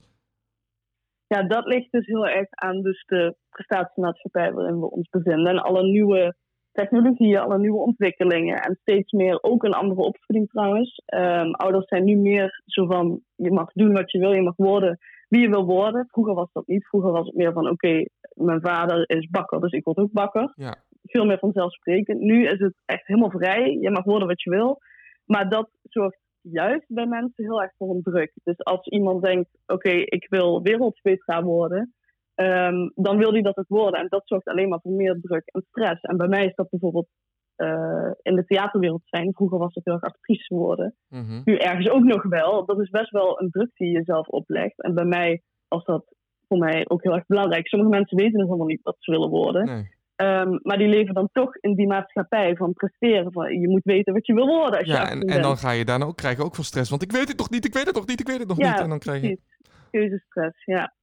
[1.27, 5.47] ja, dat ligt dus heel erg aan dus de prestatiemaatschappij waarin we ons bevinden.
[5.47, 6.35] En alle nieuwe
[6.71, 8.57] technologieën, alle nieuwe ontwikkelingen.
[8.57, 11.01] En steeds meer, ook een andere opvoeding trouwens.
[11.05, 14.55] Ehm, ouders zijn nu meer zo van, je mag doen wat je wil, je mag
[14.55, 14.99] worden
[15.31, 16.07] wie je wil worden.
[16.07, 16.87] Vroeger was dat niet.
[16.87, 20.51] Vroeger was het meer van, oké, mijn vader is bakker, dus ik word ook bakker.
[20.55, 20.75] Ja.
[21.03, 22.19] Veel meer vanzelfsprekend.
[22.19, 23.77] Nu is het echt helemaal vrij.
[23.81, 24.79] Je mag worden wat je wil.
[25.25, 28.31] Maar dat zorgt juist bij mensen heel erg voor een druk.
[28.43, 31.93] Dus als iemand denkt, oké, ik wil wereldpetra worden,
[32.43, 33.99] ehm, dan wil hij dat ook worden.
[33.99, 36.01] En dat zorgt alleen maar voor meer druk en stress.
[36.01, 37.07] En bij mij is dat bijvoorbeeld
[37.55, 39.33] eh, in de theaterwereld zijn.
[39.33, 40.95] Vroeger was het heel erg actrice worden.
[41.09, 41.41] Mhm.
[41.43, 42.65] Nu ergens ook nog wel.
[42.65, 44.81] Dat is best wel een druk die je jezelf oplegt.
[44.81, 46.15] En bij mij was dat
[46.47, 47.67] voor mij ook heel erg belangrijk.
[47.67, 49.65] Sommige mensen weten nog helemaal niet wat ze willen worden.
[49.65, 49.89] Nee.
[50.15, 53.31] Ehm, maar die leven dan toch in die maatschappij van presteren.
[53.31, 55.37] Van, je moet weten wat je wil worden als je Ja, 18 en, bent.
[55.37, 56.89] en dan ga je daarna ook, krijg je ook veel stress.
[56.89, 58.57] Want ik weet het nog niet, ik weet het nog niet, ik weet het nog
[58.57, 58.79] Ja, niet.
[58.79, 59.39] En dan krijg je...
[59.91, 60.93] Keuzestress, ja.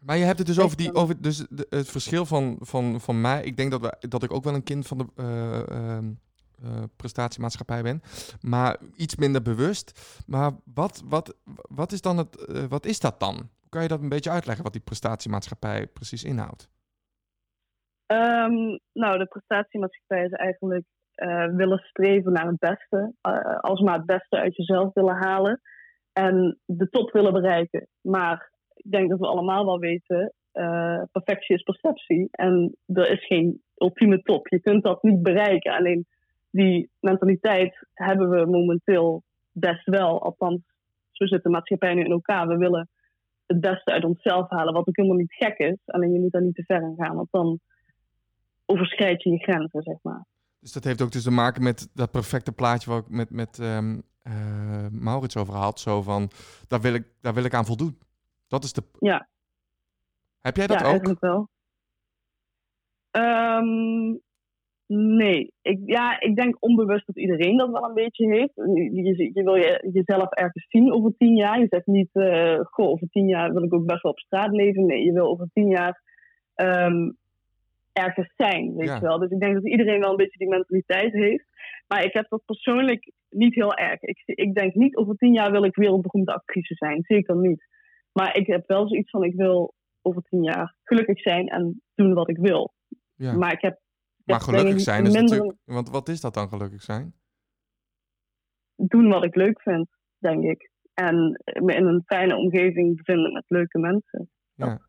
[0.00, 3.20] Maar je hebt het dus over, die, over dus de- het verschil van, van, van
[3.20, 3.42] mij.
[3.42, 6.10] Ik denk dat, we, dat ik ook wel een kind van de ehm,
[6.62, 8.02] eh, prestatiemaatschappij ben.
[8.40, 10.22] Maar iets minder bewust.
[10.26, 11.36] Maar wat, wat,
[11.68, 13.48] wat, is, dan het, eh, wat is dat dan?
[13.68, 16.68] Kan je dat een beetje uitleggen wat die prestatiemaatschappij precies inhoudt?
[18.06, 20.84] Ehm, nou, de prestatiemaatschappij is eigenlijk
[21.56, 23.14] willen streven naar het beste.
[23.60, 25.60] alsmaar het beste uit jezelf willen halen.
[26.12, 27.86] En de top willen bereiken.
[28.00, 28.50] Maar
[28.82, 32.28] ik denk dat we allemaal wel weten, eh, perfectie is perceptie.
[32.30, 34.48] En er is geen ultieme top.
[34.48, 35.72] Je kunt dat niet bereiken.
[35.72, 36.06] Alleen
[36.50, 40.22] die mentaliteit hebben we momenteel best wel.
[40.22, 40.60] Althans,
[41.10, 42.48] zo zit de maatschappij nu in elkaar.
[42.48, 42.88] We willen
[43.46, 45.78] het beste uit onszelf halen, wat ook helemaal niet gek is.
[45.86, 47.60] Alleen je moet daar niet te ver in gaan, want dan
[48.66, 50.24] overschrijd je je grenzen, zeg maar.
[50.60, 53.58] Dus dat heeft ook dus te maken met dat perfecte plaatje waar ik met, met
[53.58, 55.80] ehm, eh, Maurits over had.
[55.80, 56.30] Zo van,
[56.68, 57.98] daar wil, ik, daar wil ik aan voldoen.
[58.50, 58.82] Dat is de...
[58.98, 59.28] Ja.
[60.40, 60.90] Heb jij dat ja, ook?
[60.90, 61.48] eigenlijk wel.
[63.10, 64.16] Ehm,
[65.16, 65.52] nee.
[65.62, 68.54] Ik, ja, ik denk onbewust dat iedereen dat wel een beetje heeft.
[69.34, 71.60] Je, wil je, jezelf ergens zien over tien jaar.
[71.60, 74.52] Je zegt niet, eh, goh, over tien jaar wil ik ook best wel op straat
[74.52, 74.86] leven.
[74.86, 76.02] Nee, je wil over tien jaar
[76.54, 77.10] ehm,
[77.92, 78.94] ergens zijn, weet Ja.
[78.94, 79.18] je wel.
[79.18, 81.44] Dus ik denk dat iedereen wel een beetje die mentaliteit heeft.
[81.88, 84.02] Maar ik heb dat persoonlijk niet heel erg.
[84.02, 87.02] Ik, ik denk niet over tien jaar wil ik wereldberoemde actrice zijn.
[87.06, 87.68] Zeker niet.
[88.12, 92.14] Maar ik heb wel zoiets van, ik wil over tien jaar gelukkig zijn en doen
[92.14, 92.74] wat ik wil.
[93.14, 93.32] Ja.
[93.32, 93.74] Maar ik heb...
[94.16, 95.58] ik Maar gelukkig ik zijn is minder natuurlijk...
[95.64, 97.14] Want wat is dat dan gelukkig zijn?
[98.76, 100.70] Doen wat ik leuk vind, denk ik.
[100.94, 104.30] En me in een fijne omgeving bevinden met leuke mensen.
[104.54, 104.88] Ja.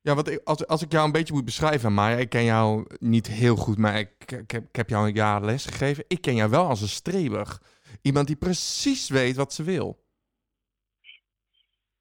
[0.00, 2.86] Ja, want ik- als, als ik jou een beetje moet beschrijven, maar ik ken jou
[2.98, 6.04] niet heel goed, maar ik, ik, heb, ik heb jou een jaar les gegeven.
[6.08, 7.58] Ik ken jou wel als een streber.
[8.02, 10.01] Iemand die precies weet wat ze wil.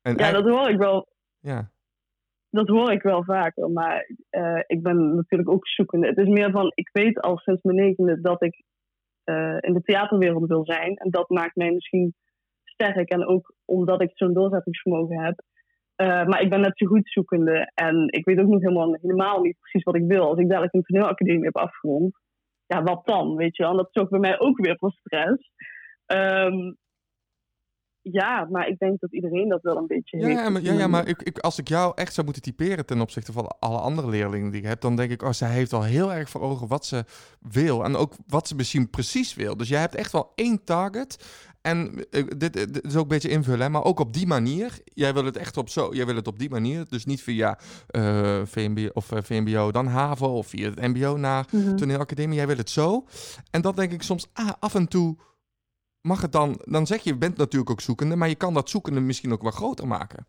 [0.01, 1.07] En Ja, dat hoor ik wel.
[1.39, 1.69] ja.
[2.49, 6.07] Dat hoor ik wel vaker, maar eh, ik ben natuurlijk ook zoekende.
[6.07, 8.63] Het is meer van, ik weet al sinds mijn negende dat ik
[9.23, 10.95] eh, in de theaterwereld wil zijn.
[10.95, 12.13] En dat maakt mij misschien
[12.63, 13.09] sterk.
[13.09, 15.41] En ook omdat ik zo'n doorzettingsvermogen heb.
[15.95, 17.71] Eh, maar ik ben net zo goed zoekende.
[17.73, 20.29] En ik weet ook niet helemaal, helemaal niet precies wat ik wil.
[20.29, 22.19] Als ik dadelijk een toneelacademie heb afgerond,
[22.65, 23.35] ja, wat dan?
[23.35, 23.71] Weet je wel?
[23.71, 25.51] En dat zorgt bij mij ook weer voor stress.
[26.05, 26.73] Ehm,
[28.01, 30.39] ja, maar ik denk dat iedereen dat wel een beetje Ja, heeft.
[30.39, 33.01] ja, maar, ja, ja, maar ik, ik, als ik jou echt zou moeten typeren ten
[33.01, 35.83] opzichte van alle andere leerlingen die ik heb, dan denk ik, oh, zij heeft al
[35.83, 37.03] heel erg voor ogen wat ze
[37.41, 39.57] wil en ook wat ze misschien precies wil.
[39.57, 41.25] Dus jij hebt echt wel één target.
[41.61, 44.79] En eh, dit, dit is ook een beetje invullen, hè, maar ook op die manier.
[44.83, 47.59] Jij wil het echt op zo, jij wil het op die manier, dus niet via
[47.87, 51.75] eh, VMBO of eh, VMBO dan HAVO of via het MBO naar Mhm.
[51.75, 52.35] toneelacademie.
[52.37, 53.05] Jij wil het zo.
[53.51, 55.15] En dat denk ik soms, ah, af en toe
[56.01, 58.69] mag het dan, dan zeg je, je bent natuurlijk ook zoekende, maar je kan dat
[58.69, 60.27] zoekende misschien ook wel groter maken.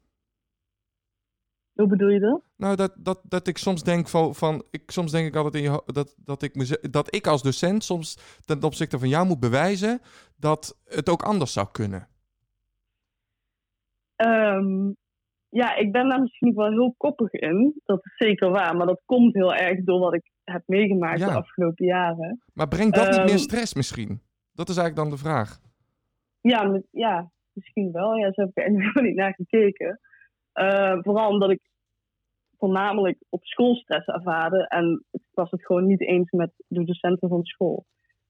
[1.72, 2.42] Hoe bedoel je dat?
[2.56, 5.70] Nou, dat, dat, dat ik soms denk van, van ik, soms denk ik altijd in
[5.72, 10.00] je, dat, dat, ik dat ik als docent soms ten opzichte van jou moet bewijzen
[10.36, 12.08] dat het ook anders zou kunnen.
[14.16, 14.90] Ehm,
[15.48, 17.80] ja, ik ben daar misschien wel heel koppig in.
[17.84, 18.76] Dat is zeker waar.
[18.76, 21.26] Maar dat komt heel erg door wat ik heb meegemaakt Ja.
[21.28, 22.42] de afgelopen jaren.
[22.54, 24.20] Maar brengt dat niet Ehm, meer stress misschien?
[24.54, 25.60] Dat is eigenlijk dan de vraag.
[26.40, 28.14] Ja, ja misschien wel.
[28.14, 30.00] Ja, zo heb ik er helemaal niet naar gekeken.
[30.52, 31.60] Eh, vooral omdat ik
[32.58, 34.68] voornamelijk op school stress ervaarde.
[34.68, 37.84] En ik was het gewoon niet eens met de docenten van school.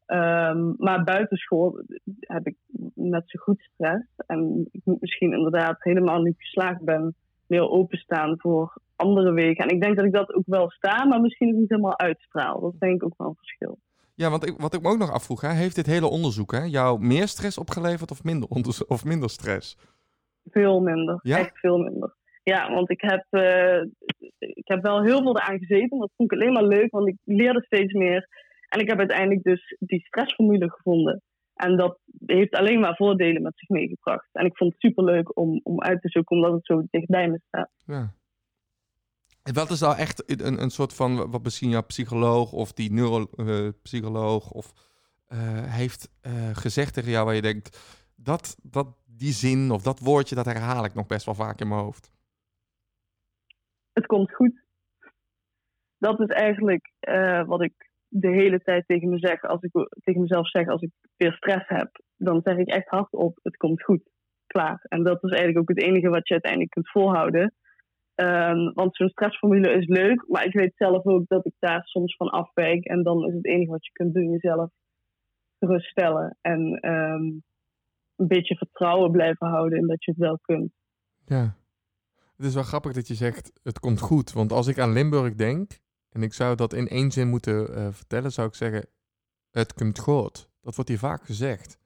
[0.06, 1.82] Ehm, maar buiten school
[2.20, 2.56] heb ik
[2.94, 4.06] net zo goed stress.
[4.26, 7.14] En ik moet misschien inderdaad helemaal niet geslaagd ben,
[7.46, 9.64] meer openstaan voor andere wegen.
[9.64, 12.60] En ik denk dat ik dat ook wel sta, maar misschien niet helemaal uitstraal.
[12.60, 13.78] Dat denk ik ook wel een verschil.
[14.14, 16.62] Ja, want ik, wat ik me ook nog afvroeg, hè, heeft dit hele onderzoek hè,
[16.62, 18.48] jou meer stress opgeleverd of minder,
[18.86, 19.76] of minder stress?
[20.44, 21.18] Veel minder.
[21.22, 21.38] Ja?
[21.38, 22.14] Echt veel minder.
[22.42, 23.82] Ja, want ik heb, eh,
[24.38, 25.98] ik heb wel heel veel eraan gezeten.
[25.98, 28.28] Dat vond ik alleen maar leuk, want ik leerde steeds meer.
[28.68, 31.22] En ik heb uiteindelijk dus die stressformule gevonden.
[31.54, 34.28] En dat heeft alleen maar voordelen met zich meegebracht.
[34.32, 37.40] En ik vond het superleuk om, om uit te zoeken, omdat het zo dichtbij me
[37.46, 37.70] staat.
[37.86, 38.12] Ja.
[39.42, 44.50] Wat is nou echt een, een soort van, wat misschien jouw psycholoog of die neuropsycholoog
[44.50, 44.72] of
[45.26, 45.38] eh,
[45.74, 50.34] heeft eh, gezegd tegen jou waar je denkt, dat, dat, die zin of dat woordje,
[50.34, 52.10] dat herhaal ik nog best wel vaak in mijn hoofd.
[53.92, 54.64] Het komt goed.
[55.98, 59.70] Dat is eigenlijk eh, wat ik de hele tijd tegen, me zeg, als ik,
[60.04, 62.00] tegen mezelf zeg als ik weer stress heb.
[62.16, 64.10] Dan zeg ik echt hardop, het komt goed.
[64.46, 64.84] Klaar.
[64.88, 67.54] En dat is eigenlijk ook het enige wat je uiteindelijk kunt volhouden.
[68.14, 72.16] Ehm, want zo'n stressformule is leuk, maar ik weet zelf ook dat ik daar soms
[72.16, 72.84] van afwijk.
[72.84, 74.70] En dan is het enige wat je kunt doen jezelf
[75.58, 76.38] geruststellen.
[76.40, 77.22] En ehm,
[78.16, 80.72] een beetje vertrouwen blijven houden in dat je het wel kunt.
[81.24, 81.56] Ja.
[82.36, 84.32] Het is wel grappig dat je zegt, het komt goed.
[84.32, 87.88] Want als ik aan Limburg denk, en ik zou dat in één zin moeten eh,
[87.90, 88.86] vertellen, zou ik zeggen,
[89.50, 90.50] het komt goed.
[90.60, 91.78] Dat wordt hier vaak gezegd.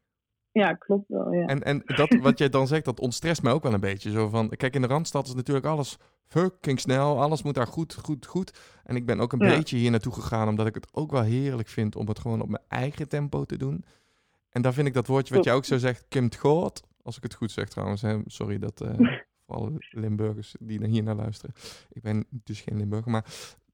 [0.57, 1.33] Ja, klopt wel.
[1.33, 1.47] Ja.
[1.47, 4.11] En, en dat wat jij dan zegt, dat ontstrest mij ook wel een beetje.
[4.11, 7.21] Zo van, kijk, in de Randstad is natuurlijk alles fucking snel.
[7.21, 8.59] Alles moet daar goed, goed, goed.
[8.85, 9.57] En ik ben ook een Ja.
[9.57, 12.49] beetje hier naartoe gegaan, omdat ik het ook wel heerlijk vind om het gewoon op
[12.49, 13.85] mijn eigen tempo te doen.
[14.51, 16.83] En daar vind ik dat woordje wat jij ook zo zegt, Kimt Goot.
[17.03, 18.19] Als ik het goed zeg trouwens, hè.
[18.27, 18.95] sorry dat eh,
[19.47, 21.55] voor alle Limburgers die naar hier naar luisteren.
[21.88, 23.25] Ik ben dus geen Limburger, maar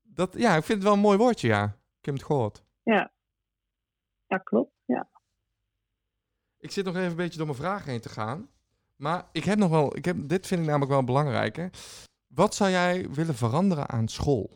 [0.03, 1.77] dat, ja, ik vind het wel een mooi woordje, ja.
[2.01, 2.64] Kimt Goot.
[2.83, 3.12] Ja.
[4.27, 4.71] ja, klopt.
[6.62, 8.48] Ik zit nog even een beetje door mijn vragen heen te gaan.
[8.96, 11.57] Maar ik heb nog wel, ik heb, dit vind ik namelijk wel belangrijk.
[11.57, 11.66] Hè.
[12.35, 14.51] Wat zou jij willen veranderen aan school?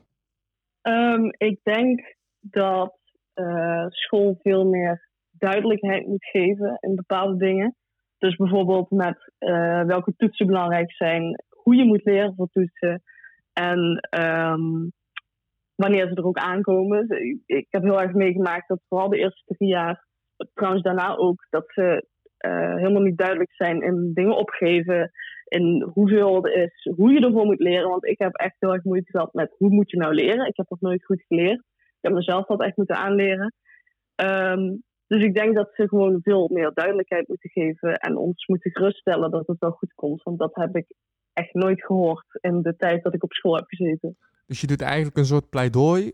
[0.82, 2.98] Ehm, ik denk dat
[3.34, 7.76] eh, school veel meer duidelijkheid moet geven in bepaalde dingen.
[8.18, 13.02] Dus bijvoorbeeld met eh, welke toetsen belangrijk zijn, hoe je moet leren voor toetsen
[13.52, 14.88] en ehm,
[15.74, 17.06] wanneer ze er ook aankomen.
[17.46, 20.05] Ik heb heel erg meegemaakt dat vooral de eerste drie jaar,
[20.56, 25.10] trouwens daarna ook, dat ze eh, helemaal niet duidelijk zijn in dingen opgeven,
[25.44, 27.88] in hoeveel het is, hoe je ervoor moet leren.
[27.88, 30.46] Want ik heb echt heel erg moeite gehad met hoe moet je nou leren.
[30.46, 31.58] Ik heb dat nooit goed geleerd.
[31.76, 33.54] Ik heb mezelf dat echt moeten aanleren.
[34.14, 34.74] Ehm,
[35.06, 39.30] dus ik denk dat ze gewoon veel meer duidelijkheid moeten geven en ons moeten geruststellen
[39.30, 40.22] dat het wel goed komt.
[40.22, 40.86] Want dat heb ik
[41.32, 44.16] echt nooit gehoord in de tijd dat ik op school heb gezeten.
[44.46, 46.12] Dus je doet eigenlijk een soort pleidooi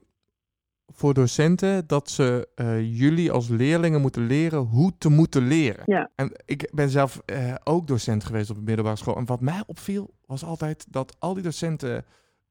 [0.95, 5.83] voor docenten dat ze eh, jullie als leerlingen moeten leren hoe te moeten leren.
[5.87, 6.11] Ja.
[6.15, 9.17] En ik ben zelf eh, ook docent geweest op de middelbare school.
[9.17, 12.05] En wat mij opviel was altijd dat al die docenten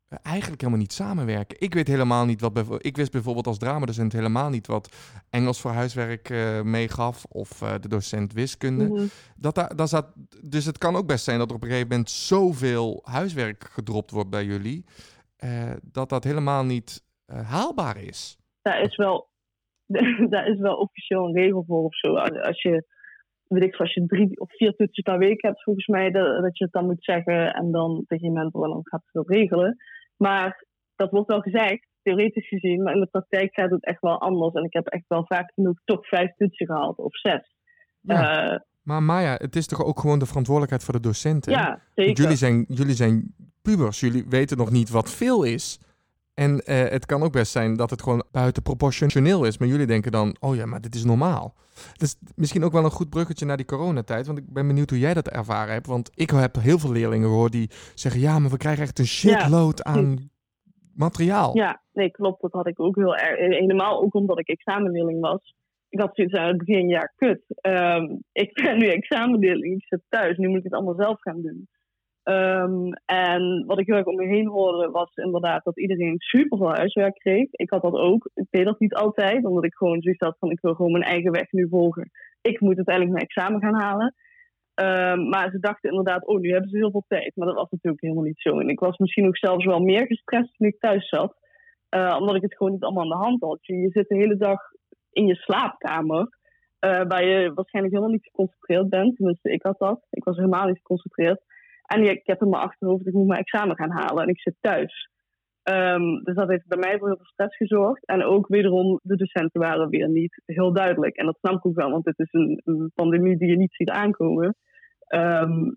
[0.08, 1.60] eh, eigenlijk helemaal niet samenwerken.
[1.60, 2.66] Ik weet helemaal niet wat.
[2.78, 4.96] Ik wist bijvoorbeeld als dramadocent helemaal niet wat
[5.30, 7.50] Engels voor huiswerk eh, meegaf of
[7.82, 8.88] de docent wiskunde.
[8.88, 9.06] Mhm.
[9.36, 10.08] Dat daar, daar zat,
[10.42, 14.12] dus het kan ook best zijn dat er op een gegeven moment zoveel huiswerk gedropt
[14.12, 14.86] wordt bij jullie,
[15.82, 18.38] dat dat helemaal niet haalbaar is.
[18.62, 19.30] Daar is wel,
[20.34, 22.16] daar is wel officieel een regel voor of zo.
[22.16, 22.86] Als je,
[23.48, 26.58] weet ik, als je drie of vier toetsen per week hebt, volgens mij, dat, dat
[26.58, 29.78] je het dan moet zeggen en dan tegen je mentor en dan gaat dat regelen.
[30.18, 30.66] Maar
[30.96, 34.54] dat wordt wel gezegd, theoretisch gezien, maar in de praktijk gaat het echt wel anders.
[34.54, 37.56] En ik heb echt wel vaak genoeg toch vijf toetsen gehaald of zes.
[38.02, 38.52] Ja.
[38.52, 41.52] Eh, Maar Maya, het is toch ook gewoon de verantwoordelijkheid voor de docenten?
[41.52, 42.24] ja, Want zeker.
[42.24, 45.80] Jullie zijn, jullie zijn pubers, jullie weten nog niet wat veel is.
[46.34, 49.58] En eh, het kan ook best zijn dat het gewoon buiten proportioneel is.
[49.58, 51.56] Maar jullie denken dan, oh ja, maar dit is normaal.
[51.98, 54.26] Dus misschien ook wel een goed bruggetje naar die coronatijd.
[54.26, 55.88] Want ik ben benieuwd hoe jij dat ervaren hebt.
[55.88, 58.22] Want ik heb heel veel leerlingen gehoord die zeggen...
[58.22, 60.30] ja, maar we krijgen echt een shitload aan
[60.96, 61.58] materiaal.
[61.58, 62.42] Ja, nee, klopt.
[62.42, 63.40] Dat had ik ook heel erg.
[63.40, 65.56] Helemaal ook omdat ik examenleerling was.
[65.90, 67.42] Ik had zoiets aan het begin, ja, kut.
[67.48, 70.38] Ehm, ik ben nu examenleerling, ik zit thuis.
[70.38, 71.68] Nu moet ik het allemaal zelf gaan doen.
[72.24, 76.58] Ehm, en wat ik heel erg om me heen hoorde, was inderdaad dat iedereen super
[76.58, 77.48] veel huiswerk kreeg.
[77.52, 78.30] Ik had dat ook.
[78.34, 81.04] Ik deed dat niet altijd, omdat ik gewoon zoiets had van, ik wil gewoon mijn
[81.04, 82.12] eigen weg nu volgen.
[82.42, 84.16] Ik moet uiteindelijk mijn examen gaan halen.
[84.74, 87.32] Ehm, maar ze dachten inderdaad, oh, nu hebben ze heel veel tijd.
[87.36, 88.60] Maar dat was natuurlijk helemaal niet zo.
[88.60, 91.36] En ik was misschien ook zelfs wel meer gestrest toen ik thuis zat.
[91.90, 93.60] Eh, omdat ik het gewoon niet allemaal aan de hand had.
[93.62, 94.60] Je, je zit de hele dag
[95.12, 96.40] in je slaapkamer.
[96.80, 99.16] eh, waar je waarschijnlijk helemaal niet geconcentreerd bent.
[99.16, 100.06] Tenminste, ik had dat.
[100.10, 101.42] Ik was helemaal niet geconcentreerd.
[101.94, 104.56] En ik heb in mijn achterhoofd, ik moet mijn examen gaan halen en ik zit
[104.60, 105.10] thuis.
[105.64, 108.06] Ehm, dus dat heeft bij mij voor heel veel stress gezorgd.
[108.06, 111.16] En ook wederom, de docenten waren weer niet heel duidelijk.
[111.16, 113.76] En dat snap ik ook wel, want het is een, een pandemie die je niet
[113.76, 114.56] ziet aankomen.
[115.00, 115.72] Ehm,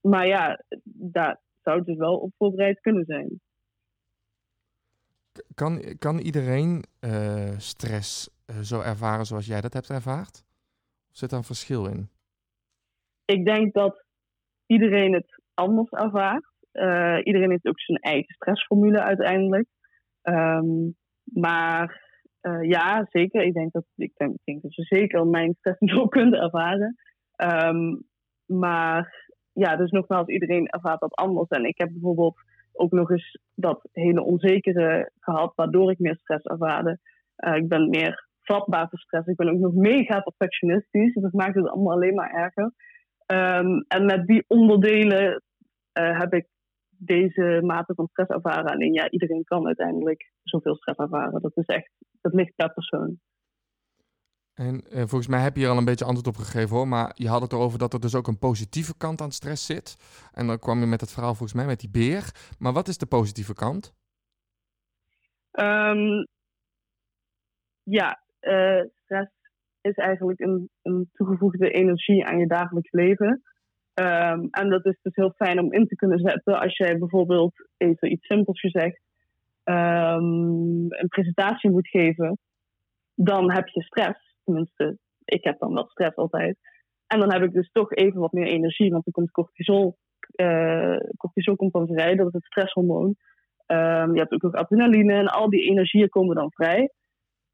[0.00, 3.40] maar ja, daar zou het dus wel op voorbereid kunnen zijn.
[5.54, 10.44] Kan, kan iedereen eh, stress eh, zo ervaren zoals jij dat hebt ervaard?
[11.10, 12.08] Of zit daar een verschil in?
[13.24, 14.04] Ik denk dat
[14.66, 16.44] iedereen het anders ervaart.
[16.72, 19.68] Eh, iedereen heeft ook zijn eigen stressformule uiteindelijk.
[20.22, 20.90] Ehm,
[21.24, 22.08] maar
[22.40, 23.42] eh, ja, zeker.
[23.42, 26.94] Ik denk, dat, ik, denk, dat je zeker mijn stressniveau kunt ervaren.
[27.36, 27.96] Ehm,
[28.46, 31.48] maar ja, dus nogmaals, iedereen ervaart dat anders.
[31.48, 32.36] En ik heb bijvoorbeeld
[32.72, 36.98] ook nog eens dat hele onzekere gehad, waardoor ik meer stress ervaarde.
[37.36, 39.26] Eh, ik ben meer vatbaar voor stress.
[39.26, 41.14] Ik ben ook nog mega perfectionistisch.
[41.14, 42.72] Dus dat maakt het allemaal alleen maar erger.
[43.26, 45.42] Ehm, en met die onderdelen
[45.92, 46.48] eh, heb ik
[46.88, 48.70] deze mate van stress ervaren.
[48.70, 51.42] Alleen ja, iedereen kan uiteindelijk zoveel stress ervaren.
[51.42, 53.18] Dat is echt, dat ligt per persoon.
[54.54, 56.88] En eh, volgens mij heb je hier al een beetje antwoord op gegeven hoor.
[56.88, 59.96] Maar je had het erover dat er dus ook een positieve kant aan stress zit.
[60.32, 62.54] En dan kwam je met het verhaal volgens mij met die beer.
[62.58, 63.94] Maar wat is de positieve kant?
[65.50, 66.24] Ehm,
[67.82, 69.30] ja, eh, stress
[69.80, 73.42] is eigenlijk een, een toegevoegde energie aan je dagelijks leven.
[74.00, 77.68] Ehm, en dat is dus heel fijn om in te kunnen zetten als jij bijvoorbeeld
[77.76, 79.00] even iets simpels gezegd
[79.64, 80.22] ehm,
[80.88, 82.38] een presentatie moet geven.
[83.14, 84.36] Dan heb je stress.
[84.44, 86.58] Tenminste, ik heb dan wel stress altijd.
[87.06, 89.96] En dan heb ik dus toch even wat meer energie, want er komt cortisol.
[90.30, 93.16] eh cortisol komt vrij, dat is het stresshormoon.
[93.66, 96.92] Ehm, je hebt ook nog adrenaline en al die energieën komen dan vrij.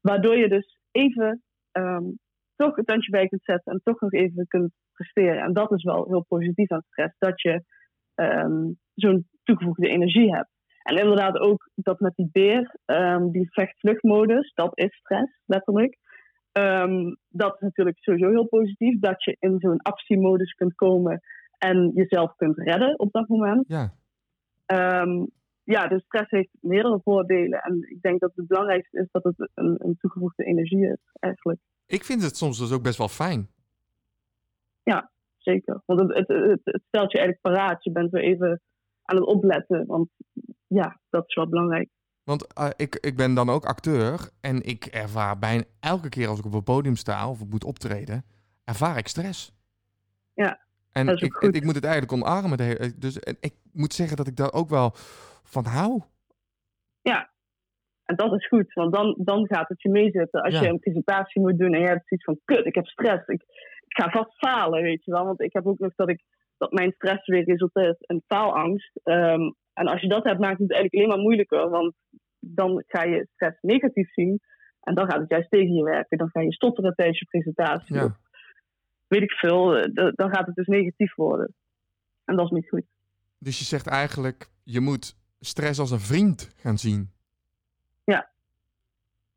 [0.01, 1.41] Waardoor je dus even
[2.57, 5.41] toch het tandje bij kunt zetten en toch nog even kunt presteren.
[5.41, 7.63] En dat is wel heel positief aan stress, dat je
[8.15, 10.49] ehm, zo'n toegevoegde energie hebt.
[10.83, 15.97] En inderdaad ook dat met die beer, ehm, die vecht-vluchtmodus, dat is stress, letterlijk.
[16.51, 21.21] Ehm, dat is natuurlijk sowieso heel positief, dat je in zo'n actiemodus kunt komen
[21.57, 23.65] en jezelf kunt redden op dat moment.
[23.67, 23.93] Ja.
[25.75, 27.61] Ja, dus stress heeft meerdere voordelen.
[27.61, 31.59] En ik denk dat het belangrijkste is dat het een, een toegevoegde energie is, eigenlijk.
[31.85, 33.49] Ik vind het soms dus ook best wel fijn.
[35.47, 35.81] Zeker.
[35.85, 37.83] Want het, het, het, het stelt je eigenlijk paraat.
[37.83, 38.61] Je bent weer even
[39.03, 39.85] aan het opletten.
[39.85, 40.09] Want
[40.67, 41.89] ja, dat is wel belangrijk.
[42.23, 46.39] Want eh, ik, ik ben dan ook acteur en ik ervaar bijna elke keer als
[46.39, 48.23] ik op een podium sta of ik moet optreden,
[48.63, 49.55] ervaar ik stress.
[50.33, 50.59] Ja,
[50.91, 52.57] En dat is ook ik, ik moet het eigenlijk omarmen.
[52.99, 54.93] Dus ik moet zeggen dat ik daar ook wel
[55.47, 56.01] van hou.
[58.07, 60.41] En dat is goed, want dan, dan gaat het je meezitten.
[60.41, 60.61] Als Ja.
[60.61, 62.39] je een presentatie moet doen en je hebt zoiets van...
[62.45, 63.27] Kut, ik heb stress.
[63.27, 63.41] Ik,
[63.87, 65.25] ik ga vast falen, weet je wel.
[65.25, 66.21] Want ik heb ook nog dat, ik,
[66.57, 68.99] dat mijn stress weer resulteert in faalangst.
[69.03, 71.69] Ehm, en als je dat hebt, maakt het eigenlijk alleen maar moeilijker.
[71.69, 71.93] Want
[72.39, 74.39] dan ga je stress negatief zien.
[74.81, 76.17] En dan gaat het juist tegen je werken.
[76.17, 77.95] Dan ga je stotteren tijdens je presentatie.
[77.95, 78.17] Ja.
[79.07, 79.75] Weet ik veel.
[79.77, 81.55] eh, Dan gaat het dus negatief worden.
[82.25, 82.85] En dat is niet goed.
[83.39, 87.15] Dus je zegt eigenlijk, je moet stress als een vriend gaan zien.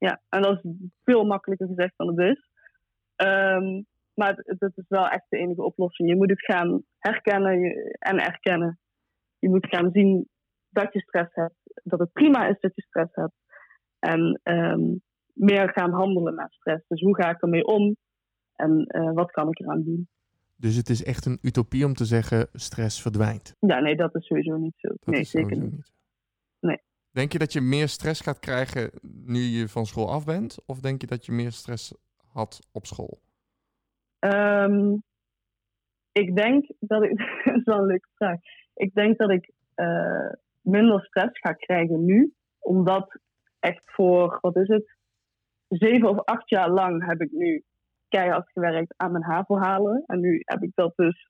[0.01, 0.71] Ja, en dat is
[1.05, 2.49] veel makkelijker gezegd dan het is.
[3.17, 3.83] Ehm,
[4.15, 6.09] maar het is wel echt de enige oplossing.
[6.09, 8.79] Je moet het gaan herkennen en erkennen.
[9.39, 10.29] Je moet gaan zien
[10.69, 11.55] dat je stress hebt.
[11.83, 13.35] Dat het prima is dat je stress hebt.
[13.99, 14.81] En ehm,
[15.33, 16.89] meer gaan handelen naar stress.
[16.89, 17.97] Dus hoe ga ik ermee om?
[18.55, 20.09] En eh, wat kan ik eraan doen?
[20.61, 23.57] Dus het is echt een utopie om te zeggen, stress verdwijnt.
[23.61, 24.89] Ja, nee, dat is sowieso niet zo.
[24.89, 25.93] Dat nee, zeker niet.
[26.61, 26.79] Nee.
[27.11, 28.91] Denk je dat je meer stress gaat krijgen
[29.25, 30.59] nu je van school af bent?
[30.67, 31.95] Of denk je dat je meer stress
[32.33, 33.21] had op school?
[34.19, 34.97] Ehm,
[36.13, 37.19] ik denk dat ik.
[37.45, 38.39] dat is wel een leuke vraag.
[38.75, 42.33] Ik denk dat ik eh, minder stress ga krijgen nu.
[42.59, 43.21] Omdat
[43.59, 44.97] echt voor, wat is het?
[45.69, 47.65] Zeven of acht jaar lang heb ik nu
[48.11, 50.03] keihard gewerkt aan mijn HAVO halen.
[50.07, 51.29] En nu heb ik dat dus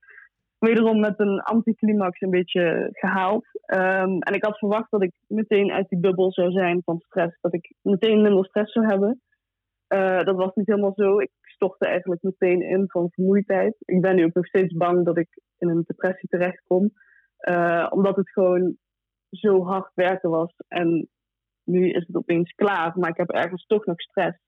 [0.58, 3.46] wederom met een anticlimax een beetje gehaald.
[3.66, 7.40] Ehm, en ik had verwacht dat ik meteen uit die bubbel zou zijn van stress.
[7.40, 9.20] Dat ik meteen minder stress zou hebben.
[9.86, 11.18] Eh, dat was niet helemaal zo.
[11.18, 13.74] Ik stortte eigenlijk meteen in van vermoeidheid.
[13.78, 15.28] Ik ben nu ook nog steeds bang dat ik
[15.58, 16.90] in een depressie terechtkom.
[17.36, 18.76] Eh, omdat het gewoon
[19.30, 20.54] zo hard werken was.
[20.68, 21.08] En
[21.64, 22.98] nu is het opeens klaar.
[22.98, 24.38] Maar ik heb ergens toch nog stress.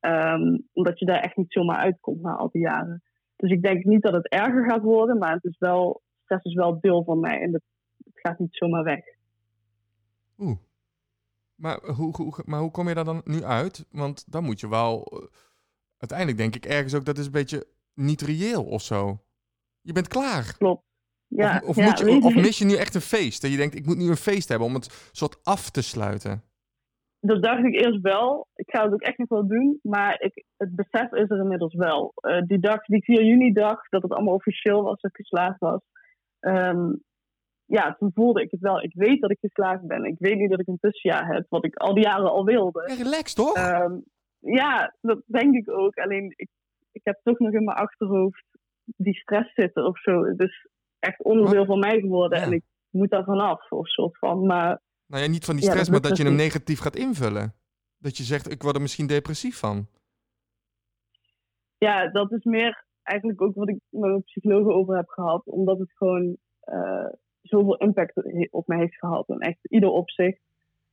[0.00, 3.02] Ehm, omdat je daar echt niet zomaar uitkomt na al die jaren.
[3.36, 5.18] Dus ik denk niet dat het erger gaat worden.
[5.18, 7.40] Maar het is wel, stress is wel deel van mij.
[7.40, 7.62] En het,
[8.04, 9.04] het gaat niet zomaar weg.
[10.38, 10.56] Oeh.
[11.54, 13.86] Maar hoe, hoe, maar hoe kom je daar dan nu uit?
[13.90, 15.04] Want dan moet je wel...
[15.04, 15.26] eh,
[15.98, 19.22] uiteindelijk denk ik ergens ook dat is een beetje niet reëel of zo.
[19.80, 20.56] Je bent klaar.
[20.58, 20.86] Klopt.
[21.26, 23.42] Ja, of, of, ja, moet je, of mis je nu echt een feest?
[23.42, 26.42] Dat je denkt, ik moet nu een feest hebben om het soort af te sluiten.
[27.20, 28.46] Dat dacht ik eerst wel.
[28.54, 29.78] Ik ga het ook echt nog wel doen.
[29.82, 32.12] Maar ik, het besef is er inmiddels wel.
[32.14, 35.58] Eh, die dag, die 4 juni dag, dat het allemaal officieel was, dat ik geslaagd
[35.58, 35.80] was.
[36.40, 36.92] ehm,
[37.64, 38.82] ja, toen voelde ik het wel.
[38.82, 40.04] Ik weet dat ik geslaagd ben.
[40.04, 42.84] Ik weet nu dat ik een tussenjaar heb, wat ik al die jaren al wilde.
[42.86, 43.54] Ja, relax toch?
[43.56, 43.96] Ehm,
[44.38, 45.96] ja, dat denk ik ook.
[45.98, 46.48] Alleen ik,
[46.92, 48.44] ik heb toch nog in mijn achterhoofd
[48.84, 50.24] die stress zitten of zo.
[50.24, 52.44] Het is echt onderdeel van mij geworden Ja.
[52.44, 54.46] en ik moet daar vanaf of soort van.
[54.46, 56.78] Maar nou ja, niet van die ja, stress, dat maar dat je hem dus negatief
[56.78, 57.54] gaat invullen.
[57.98, 59.86] Dat je zegt, ik word er misschien depressief van.
[61.78, 65.42] ja, dat is meer eigenlijk ook wat ik met mijn psychologen over heb gehad.
[65.44, 67.06] Omdat het gewoon eh,
[67.42, 68.12] zoveel impact
[68.50, 69.28] op mij heeft gehad.
[69.28, 70.40] En echt ieder opzicht.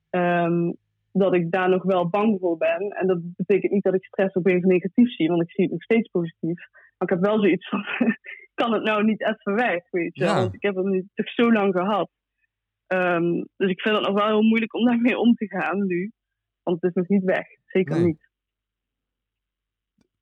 [0.09, 0.71] ehm,
[1.11, 2.89] dat ik daar nog wel bang voor ben.
[2.89, 5.29] En dat betekent niet dat ik stress opeens negatief zie.
[5.29, 6.67] Want ik zie het nog steeds positief.
[6.71, 7.85] Maar ik heb wel zoiets van...
[8.53, 10.23] kan het nou niet even weg, weet je?
[10.23, 10.35] Ja.
[10.35, 12.09] Want ik heb het nu toch zo lang gehad.
[12.87, 16.11] Ehm, dus ik vind het nog wel heel moeilijk om daarmee om te gaan nu.
[16.63, 17.47] Want het is nog niet weg.
[17.65, 18.05] Zeker Nee.
[18.05, 18.23] niet.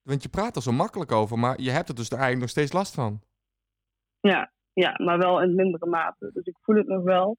[0.02, 2.74] Want je praat er zo makkelijk over, maar je hebt er dus eigenlijk nog steeds
[2.74, 3.22] last van.
[4.20, 6.30] Ja, ja, maar wel in mindere mate.
[6.34, 7.38] Dus ik voel het nog wel.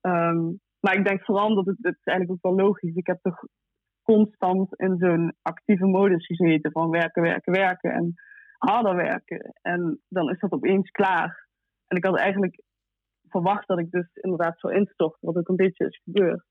[0.00, 0.42] Ehm,
[0.80, 2.94] maar ik denk vooral dat het, het is eigenlijk ook wel logisch.
[2.94, 3.44] Ik heb toch
[4.02, 8.14] constant in zo'n actieve modus gezeten van werken, werken, werken en
[8.58, 9.54] harder werken.
[9.62, 11.48] En dan is dat opeens klaar.
[11.86, 12.62] En ik had eigenlijk
[13.34, 16.44] verwacht dat ik dus inderdaad zou instorten, wat ook een beetje is gebeurd.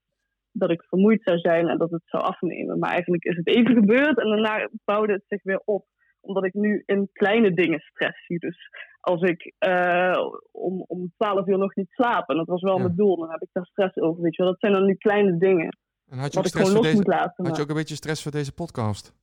[0.52, 2.80] Dat ik vermoeid zou zijn en dat het zou afnemen.
[2.80, 5.86] Maar eigenlijk is het even gebeurd en daarna bouwde het zich weer op
[6.22, 8.40] omdat ik nu in kleine dingen stress zie.
[8.40, 8.58] Dus
[9.00, 10.18] als ik eh,
[10.52, 12.84] om, om 12 uur nog niet slaap, en dat was wel Ja.
[12.84, 14.22] mijn doel, dan heb ik daar stress over.
[14.22, 14.52] Weet je wel.
[14.52, 15.78] Dat zijn dan nu kleine dingen.
[16.08, 17.46] En had je, ook stress voor deze, moet laten.
[17.46, 19.14] had je ook een beetje stress voor deze podcast?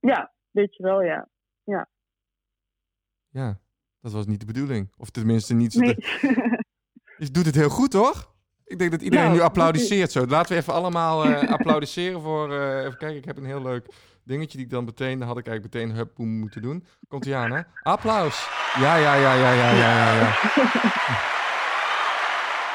[0.00, 1.28] Ja, weet je wel, ja.
[3.32, 3.58] Ja,
[4.00, 4.92] dat was niet de bedoeling.
[4.96, 5.80] Of tenminste niet zo.
[5.80, 5.94] Nee.
[7.20, 8.28] Je doet het heel goed, toch?
[8.64, 10.26] Ik denk dat iedereen Nou, nu applaudisseert zo.
[10.26, 12.52] Laten we even allemaal eh, applaudisseren voor...
[12.54, 13.86] eh, even kijken, ik heb een heel leuk
[14.24, 15.18] dingetje die ik dan meteen...
[15.18, 16.86] Dan had ik eigenlijk meteen hup boem moeten doen.
[17.08, 17.60] Komt ie aan, hè?
[17.82, 18.48] Applaus!
[18.78, 20.32] Ja, ja, ja, ja, ja, ja, ja.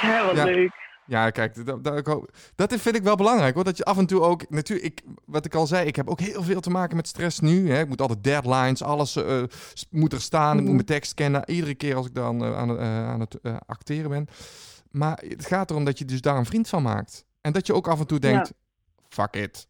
[0.02, 0.44] Ja, ja, wat Ja.
[0.44, 0.72] leuk.
[1.08, 2.20] Ja kijk, dat, dat,
[2.56, 3.64] dat vind ik wel belangrijk, hoor.
[3.64, 4.50] Dat je af en toe ook...
[4.50, 7.40] Natuurlijk, ik, wat ik al zei, ik heb ook heel veel te maken met stress
[7.40, 7.72] nu.
[7.72, 7.80] Hè.
[7.80, 9.44] Ik moet altijd deadlines, alles eh,
[9.90, 10.50] moet er staan.
[10.50, 10.74] Ik moet Mhm.
[10.74, 11.50] mijn tekst kennen.
[11.50, 14.28] Iedere keer als ik dan aan, het- eh, aan het eh, acteren ben.
[14.92, 17.26] Maar het gaat erom dat je dus daar een vriend van maakt.
[17.42, 18.54] En dat je ook af en toe denkt...
[19.10, 19.68] Fuck it.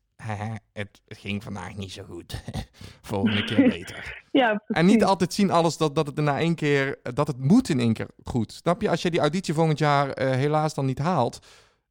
[0.74, 2.44] Het, ging vandaag niet zo goed.
[3.12, 4.24] Volgende keer beter.
[4.32, 7.38] Ja, En niet altijd zien alles dat, dat het er na één keer, dat het
[7.38, 8.52] moet in één keer goed.
[8.52, 8.90] Snap je?
[8.90, 11.40] Als je die auditie volgend jaar eh, helaas dan niet haalt,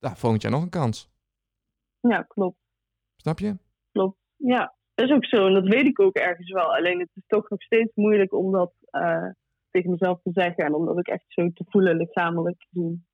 [0.01, 1.11] nou, volgend jaar nog een kans.
[2.01, 2.57] Ja, klopt.
[3.17, 3.57] Snap je?
[3.93, 4.19] klopt.
[4.37, 5.47] Ja, dat is ook zo.
[5.47, 6.75] En dat weet ik ook ergens wel.
[6.75, 9.31] Alleen het is toch nog steeds moeilijk om dat eh,
[9.71, 10.65] tegen mezelf te zeggen.
[10.65, 13.07] En om dat ook echt zo te voelen, lichamelijk gezien.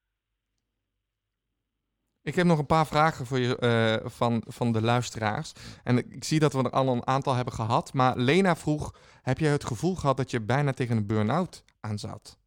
[2.22, 5.52] Ik heb nog een paar vragen voor je eh, van, van de luisteraars.
[5.84, 7.92] En ik, zie dat we er al een aantal hebben gehad.
[7.92, 11.98] Maar Lena vroeg, heb jij het gevoel gehad dat je bijna tegen een burn-out aan
[11.98, 12.38] zat?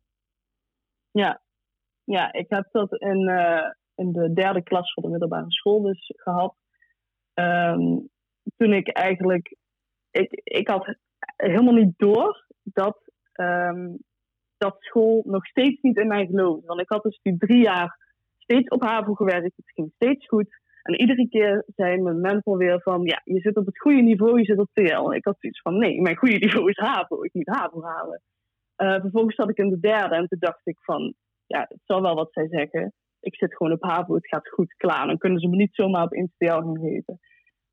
[1.11, 1.41] Ja,
[2.03, 6.11] ja ik heb dat in, eh, in de derde klas van de middelbare school dus
[6.15, 6.55] gehad.
[7.33, 7.99] Ehm,
[8.57, 9.55] toen ik eigenlijk...
[10.11, 10.95] Ik, ik had
[11.35, 12.97] helemaal niet door dat,
[13.31, 13.95] ehm,
[14.57, 16.67] dat school nog steeds niet in mij geloofde.
[16.67, 18.02] Want ik had dus die drie jaar
[18.53, 19.43] steeds op HAVO gewerkt.
[19.43, 20.61] Het ging steeds goed.
[20.81, 23.03] En iedere keer zei mijn mentor weer van...
[23.03, 25.09] Ja, je zit op het goede niveau, je zit op TL.
[25.11, 25.77] En ik had zoiets van...
[25.77, 27.23] Nee, mijn goede niveau is HAVO.
[27.23, 28.21] Ik moet HAVO halen.
[28.75, 31.13] Eh, vervolgens zat ik in de derde en toen dacht ik van...
[31.45, 32.93] Ja, het zal wel wat zij zeggen.
[33.19, 35.07] Ik zit gewoon op HAVO, het gaat goed, klaar.
[35.07, 37.19] Dan kunnen ze me niet zomaar op TL gaan geven.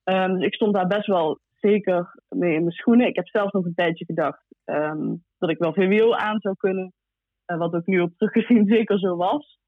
[0.05, 3.07] Ehm, dus ik stond daar best wel zeker mee in mijn schoenen.
[3.07, 6.93] Ik heb zelfs nog een tijdje gedacht ehm, dat ik wel VWO aan zou kunnen.
[7.45, 9.60] Eh, wat ook nu op teruggezien zeker zo was.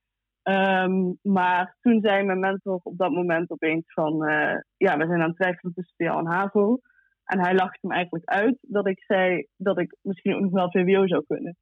[0.42, 4.24] Ehm, maar toen zei mijn mentor op dat moment opeens van...
[4.26, 6.78] eh, ja, we zijn aan het twijfelen tussen TL en HAVO.
[7.24, 10.70] En hij lachte hem eigenlijk uit dat ik zei dat ik misschien ook nog wel
[10.70, 11.56] VWO zou kunnen.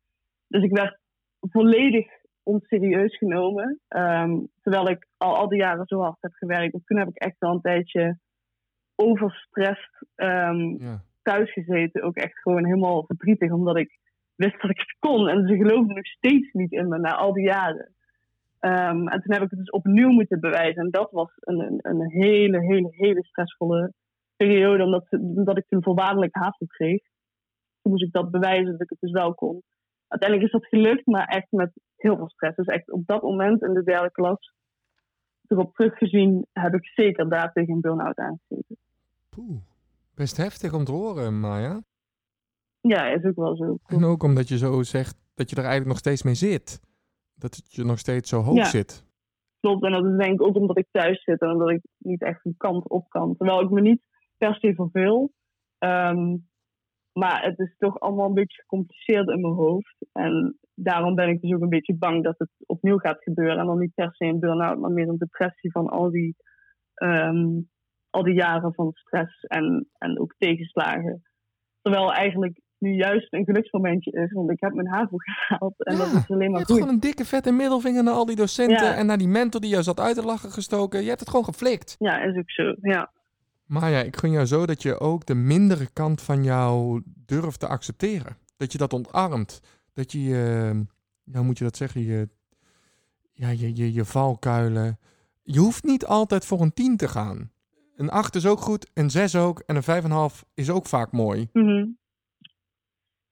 [0.49, 0.99] Dus ik werd
[1.41, 2.07] volledig
[2.43, 3.81] onserieus genomen.
[3.89, 6.75] Ehm, terwijl ik al, al die jaren zo hard heb gewerkt.
[6.75, 8.19] En toen heb ik echt wel een tijdje
[8.97, 11.03] overstrest ehm, Ja.
[11.23, 12.03] thuis gezeten.
[12.03, 13.51] Ook echt gewoon helemaal verdrietig.
[13.53, 13.99] Omdat ik
[14.35, 15.29] wist dat ik het kon.
[15.29, 17.95] En ze geloofden nog steeds niet in me na al die jaren.
[18.61, 20.83] Ehm, en toen heb ik het dus opnieuw moeten bewijzen.
[20.83, 23.93] En dat was een, een, een hele, hele, hele stressvolle
[24.37, 24.85] periode.
[25.11, 27.03] Omdat, ik toen voorwaardelijk HAVO kreeg.
[27.83, 29.63] Toen moest ik dat bewijzen dat ik het dus wel kon.
[30.09, 32.57] Uiteindelijk is dat gelukt, maar echt met heel veel stress.
[32.57, 34.53] Dus echt op dat moment in de derde klas,
[35.47, 38.77] erop teruggezien, heb ik zeker daar tegen een burn-out aangezeten.
[39.29, 39.61] Poeh,
[40.15, 41.81] best heftig om te horen, Maya.
[42.81, 43.79] Ja, is ook wel zo.
[43.87, 46.81] En ook omdat je zo zegt dat je er eigenlijk nog steeds mee zit.
[47.41, 48.65] Dat het je nog steeds zo hoog Ja.
[48.65, 49.09] zit.
[49.61, 52.23] Klopt, en dat is denk ik ook omdat ik thuis zit en omdat ik niet
[52.23, 53.37] echt een kant op kan.
[53.37, 54.03] Terwijl ik me niet
[54.37, 55.33] per se verveel.
[55.79, 56.37] Ehm,
[57.13, 59.97] maar het is toch allemaal een beetje gecompliceerd in mijn hoofd.
[60.13, 63.59] En daarom ben ik dus ook een beetje bang dat het opnieuw gaat gebeuren.
[63.59, 66.37] En dan niet per se een burn-out, maar meer een depressie van al die,
[66.95, 67.61] ehm,
[68.11, 71.23] al die jaren van stress en, en ook tegenslagen.
[71.83, 75.75] Terwijl eigenlijk nu juist een geluksmomentje is, want ik heb mijn HAVO gehaald.
[75.85, 76.79] En dat is alleen Je maar hebt goed.
[76.81, 78.95] gewoon een dikke vette middelvinger naar al die docenten Ja.
[78.95, 81.03] en naar die mentor die jou zat uit te lachen gestoken.
[81.03, 81.97] Je hebt het gewoon geflikt.
[81.99, 82.75] Ja, is ook zo.
[82.83, 83.11] Ja.
[83.67, 87.61] Maar ja, ik gun jou zo dat je ook de mindere kant van jou durft
[87.61, 88.37] te accepteren.
[88.57, 89.61] Dat je dat omarmt.
[89.93, 90.73] Dat je je,
[91.25, 92.29] ja, hoe moet je dat zeggen, je,
[93.33, 94.99] ja, je, je, je valkuilen.
[95.43, 97.51] Je hoeft niet altijd voor een 10 te gaan.
[97.97, 101.49] Een 8 is ook goed, een 6 ook en een 5,5 is ook vaak mooi.
[101.53, 101.87] Mhm.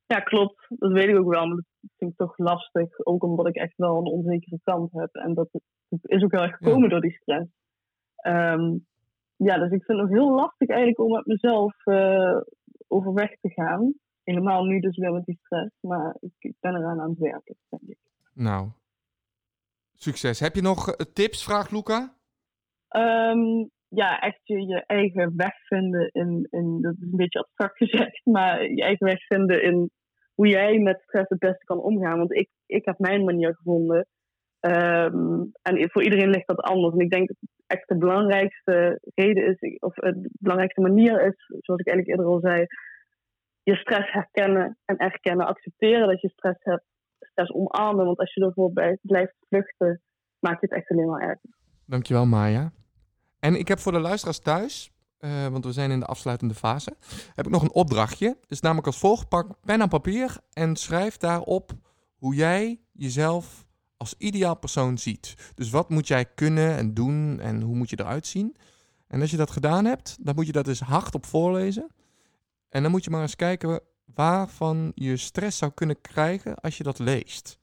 [0.09, 0.67] Ja, klopt.
[0.69, 1.47] Dat weet ik ook wel.
[1.47, 3.07] Maar dat vind ik toch lastig.
[3.07, 5.15] Ook omdat ik echt wel een onzekere kant heb.
[5.15, 5.49] En dat
[6.03, 7.51] is ook heel erg gekomen door die stress.
[8.17, 8.77] Ehm,
[9.37, 12.41] ja, dus ik vind het heel lastig eigenlijk om met mezelf eh,
[12.87, 13.95] overweg te gaan.
[14.23, 15.77] Helemaal nu dus weer met die stress.
[15.81, 17.99] Maar ik, ik ben eraan aan het werken, denk ik.
[18.35, 18.69] Nou,
[19.95, 20.41] succes.
[20.41, 22.15] Heb je nog eh, tips, vraagt Luca?
[22.89, 27.77] Ehm, ja, echt je, je eigen weg vinden in, in, dat is een beetje abstract
[27.85, 29.91] gezegd, maar je eigen weg vinden in
[30.39, 32.19] hoe jij met stress het beste kan omgaan.
[32.19, 34.07] Want ik, ik heb mijn manier gevonden.
[34.61, 36.95] Ehm, en voor iedereen ligt dat anders.
[36.95, 37.37] En ik denk dat
[37.67, 42.27] echt de belangrijkste reden is, of eh, de belangrijkste manier is, zoals ik eigenlijk eerder
[42.27, 42.67] al zei,
[43.63, 46.85] je stress herkennen en erkennen, accepteren dat je stress hebt,
[47.19, 48.05] stress omarmen.
[48.05, 48.73] Want als je ervoor
[49.03, 50.01] blijft vluchten,
[50.39, 51.51] maakt het echt alleen maar erger.
[51.87, 52.73] Dankjewel, Maya.
[53.41, 56.97] En ik heb voor de luisteraars thuis, eh, want we zijn in de afsluitende fase,
[57.35, 58.37] heb ik nog een opdrachtje.
[58.49, 61.73] is namelijk als volgt: pak pen en papier en schrijf daarop
[62.17, 63.67] hoe jij jezelf
[63.97, 65.53] als ideaal persoon ziet.
[65.55, 68.57] Dus wat moet jij kunnen en doen en hoe moet je eruit zien?
[69.07, 71.91] En als je dat gedaan hebt, dan moet je dat eens hardop voorlezen.
[72.69, 73.81] En dan moet je maar eens kijken
[74.15, 77.59] waarvan je stress zou kunnen krijgen als je dat leest.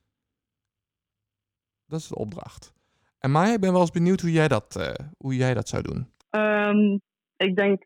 [1.85, 2.73] Dat is de opdracht.
[3.19, 5.83] En Maya, ik ben wel eens benieuwd hoe jij dat, eh, hoe jij dat zou
[5.83, 6.11] doen.
[6.29, 6.97] Ehm,
[7.45, 7.83] ik denk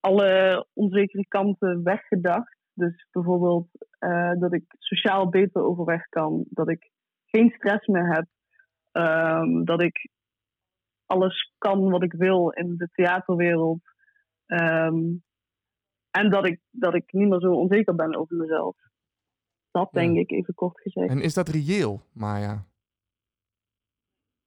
[0.00, 2.56] alle onzekere kanten weggedacht.
[2.74, 6.44] Dus bijvoorbeeld eh, dat ik sociaal beter overweg kan.
[6.48, 6.90] Dat ik
[7.24, 8.26] geen stress meer heb.
[8.92, 10.08] ehm, dat ik
[11.06, 13.80] alles kan wat ik wil in de theaterwereld.
[14.46, 15.00] Ehm,
[16.10, 18.76] en dat ik, dat ik niet meer zo onzeker ben over mezelf.
[19.70, 20.00] Dat Ja.
[20.00, 21.10] denk ik, even kort gezegd.
[21.10, 22.66] En is dat reëel, Maya?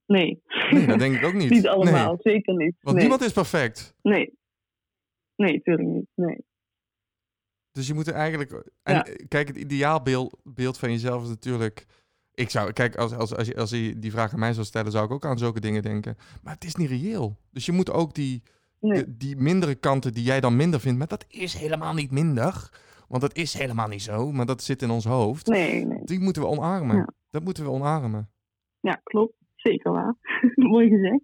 [0.05, 0.43] Nee.
[0.71, 1.49] Nee, dat denk ik ook niet.
[1.59, 2.75] niet allemaal, Nee, zeker niet.
[2.81, 3.05] want nee.
[3.05, 3.95] niemand is perfect.
[4.01, 4.33] nee.
[5.35, 6.07] Nee, natuurlijk niet.
[6.15, 6.45] Nee.
[7.71, 8.51] Dus je moet er eigenlijk...
[8.83, 9.05] En Ja.
[9.27, 11.85] kijk, het ideaalbeeld beeld van jezelf is natuurlijk...
[12.33, 14.91] Ik zou, kijk, als, als, als, je, als je die vraag aan mij zou stellen,
[14.91, 16.17] zou ik ook aan zulke dingen denken.
[16.43, 17.37] Maar het is niet reëel.
[17.51, 18.43] Dus je moet ook die,
[18.79, 19.03] Nee.
[19.03, 22.69] de- die mindere kanten die jij dan minder vindt, maar dat is helemaal niet minder.
[23.07, 25.47] Want dat is helemaal niet zo, maar dat zit in ons hoofd.
[25.47, 26.03] Nee, nee.
[26.03, 26.95] Die moeten we omarmen.
[26.95, 27.09] Ja.
[27.29, 28.29] Dat moeten we omarmen.
[28.79, 29.33] Ja, klopt.
[29.55, 30.15] Zeker waar.
[30.55, 31.19] Mooi gezegd.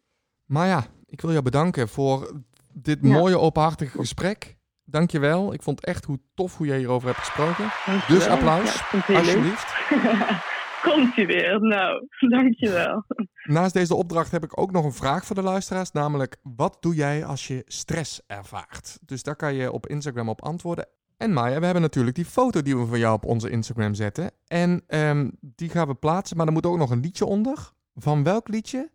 [0.45, 2.41] Maar ja, ik wil jou bedanken voor
[2.73, 3.07] dit Ja.
[3.13, 4.57] mooie openhartige gesprek.
[4.85, 5.53] Dank je wel.
[5.53, 7.71] Ik vond echt hoe tof hoe jij hierover hebt gesproken.
[7.85, 8.17] Dankjewel.
[8.19, 9.17] Dus applaus, Ja.
[9.17, 9.73] Alsjeblieft.
[10.81, 11.61] Komt ie weer.
[11.61, 12.07] Nou,
[12.37, 13.03] dankjewel.
[13.43, 15.91] Naast deze opdracht heb ik ook nog een vraag voor de luisteraars.
[15.91, 18.99] Namelijk, wat doe jij als je stress ervaart?
[19.05, 20.87] Dus daar kan je op Instagram op antwoorden.
[21.17, 24.31] En Maya, we hebben natuurlijk die foto die we van jou op onze Instagram zetten.
[24.47, 27.71] En ehm, die gaan we plaatsen, maar er moet ook nog een liedje onder.
[27.95, 28.89] Van welk liedje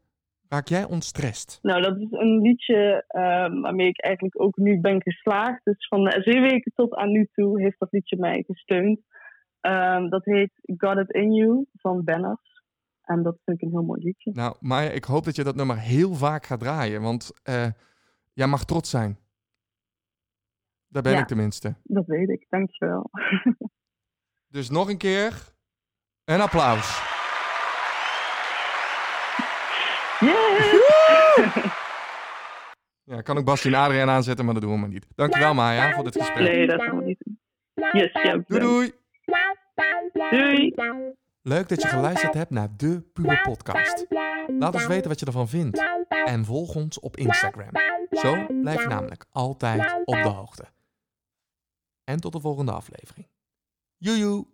[0.48, 1.58] raak jij ontstrest?
[1.62, 5.60] Nou, dat is een liedje ehm, waarmee ik eigenlijk ook nu ben geslaagd.
[5.64, 9.00] Dus van de zeeweken tot aan nu toe heeft dat liedje mij gesteund.
[9.60, 12.54] Ehm, dat heet Got It In You van Banners.
[13.02, 14.30] En dat vind ik een heel mooi liedje.
[14.34, 17.02] Nou, Maya, ik hoop dat je dat nummer heel vaak gaat draaien.
[17.02, 17.66] Want eh,
[18.32, 19.18] jij mag trots zijn.
[20.88, 21.18] Daar ben Ja.
[21.18, 21.74] ik tenminste.
[21.82, 22.46] Dat weet ik.
[22.48, 23.10] Dankjewel.
[24.48, 25.52] Dus nog een keer
[26.24, 27.15] een applaus.
[30.20, 31.56] Yeah!
[33.06, 35.06] Ja, ik kan ook Bastien en Adriaan aanzetten, maar dat doen we maar niet.
[35.14, 36.48] Dankjewel Maya voor dit gesprek.
[36.48, 37.40] Nee, dat gaan we niet doen.
[37.92, 38.36] Yes, ja.
[38.46, 38.92] Doei doei!
[40.30, 40.74] Doei.
[41.42, 44.06] Leuk dat je geluisterd hebt naar de Puber Podcast.
[44.46, 45.84] Laat ons weten wat je ervan vindt.
[46.24, 47.70] En volg ons op Instagram.
[48.10, 50.64] Zo blijf je namelijk altijd op de hoogte.
[52.04, 53.28] En tot de volgende aflevering.
[53.96, 54.46] Joejoe!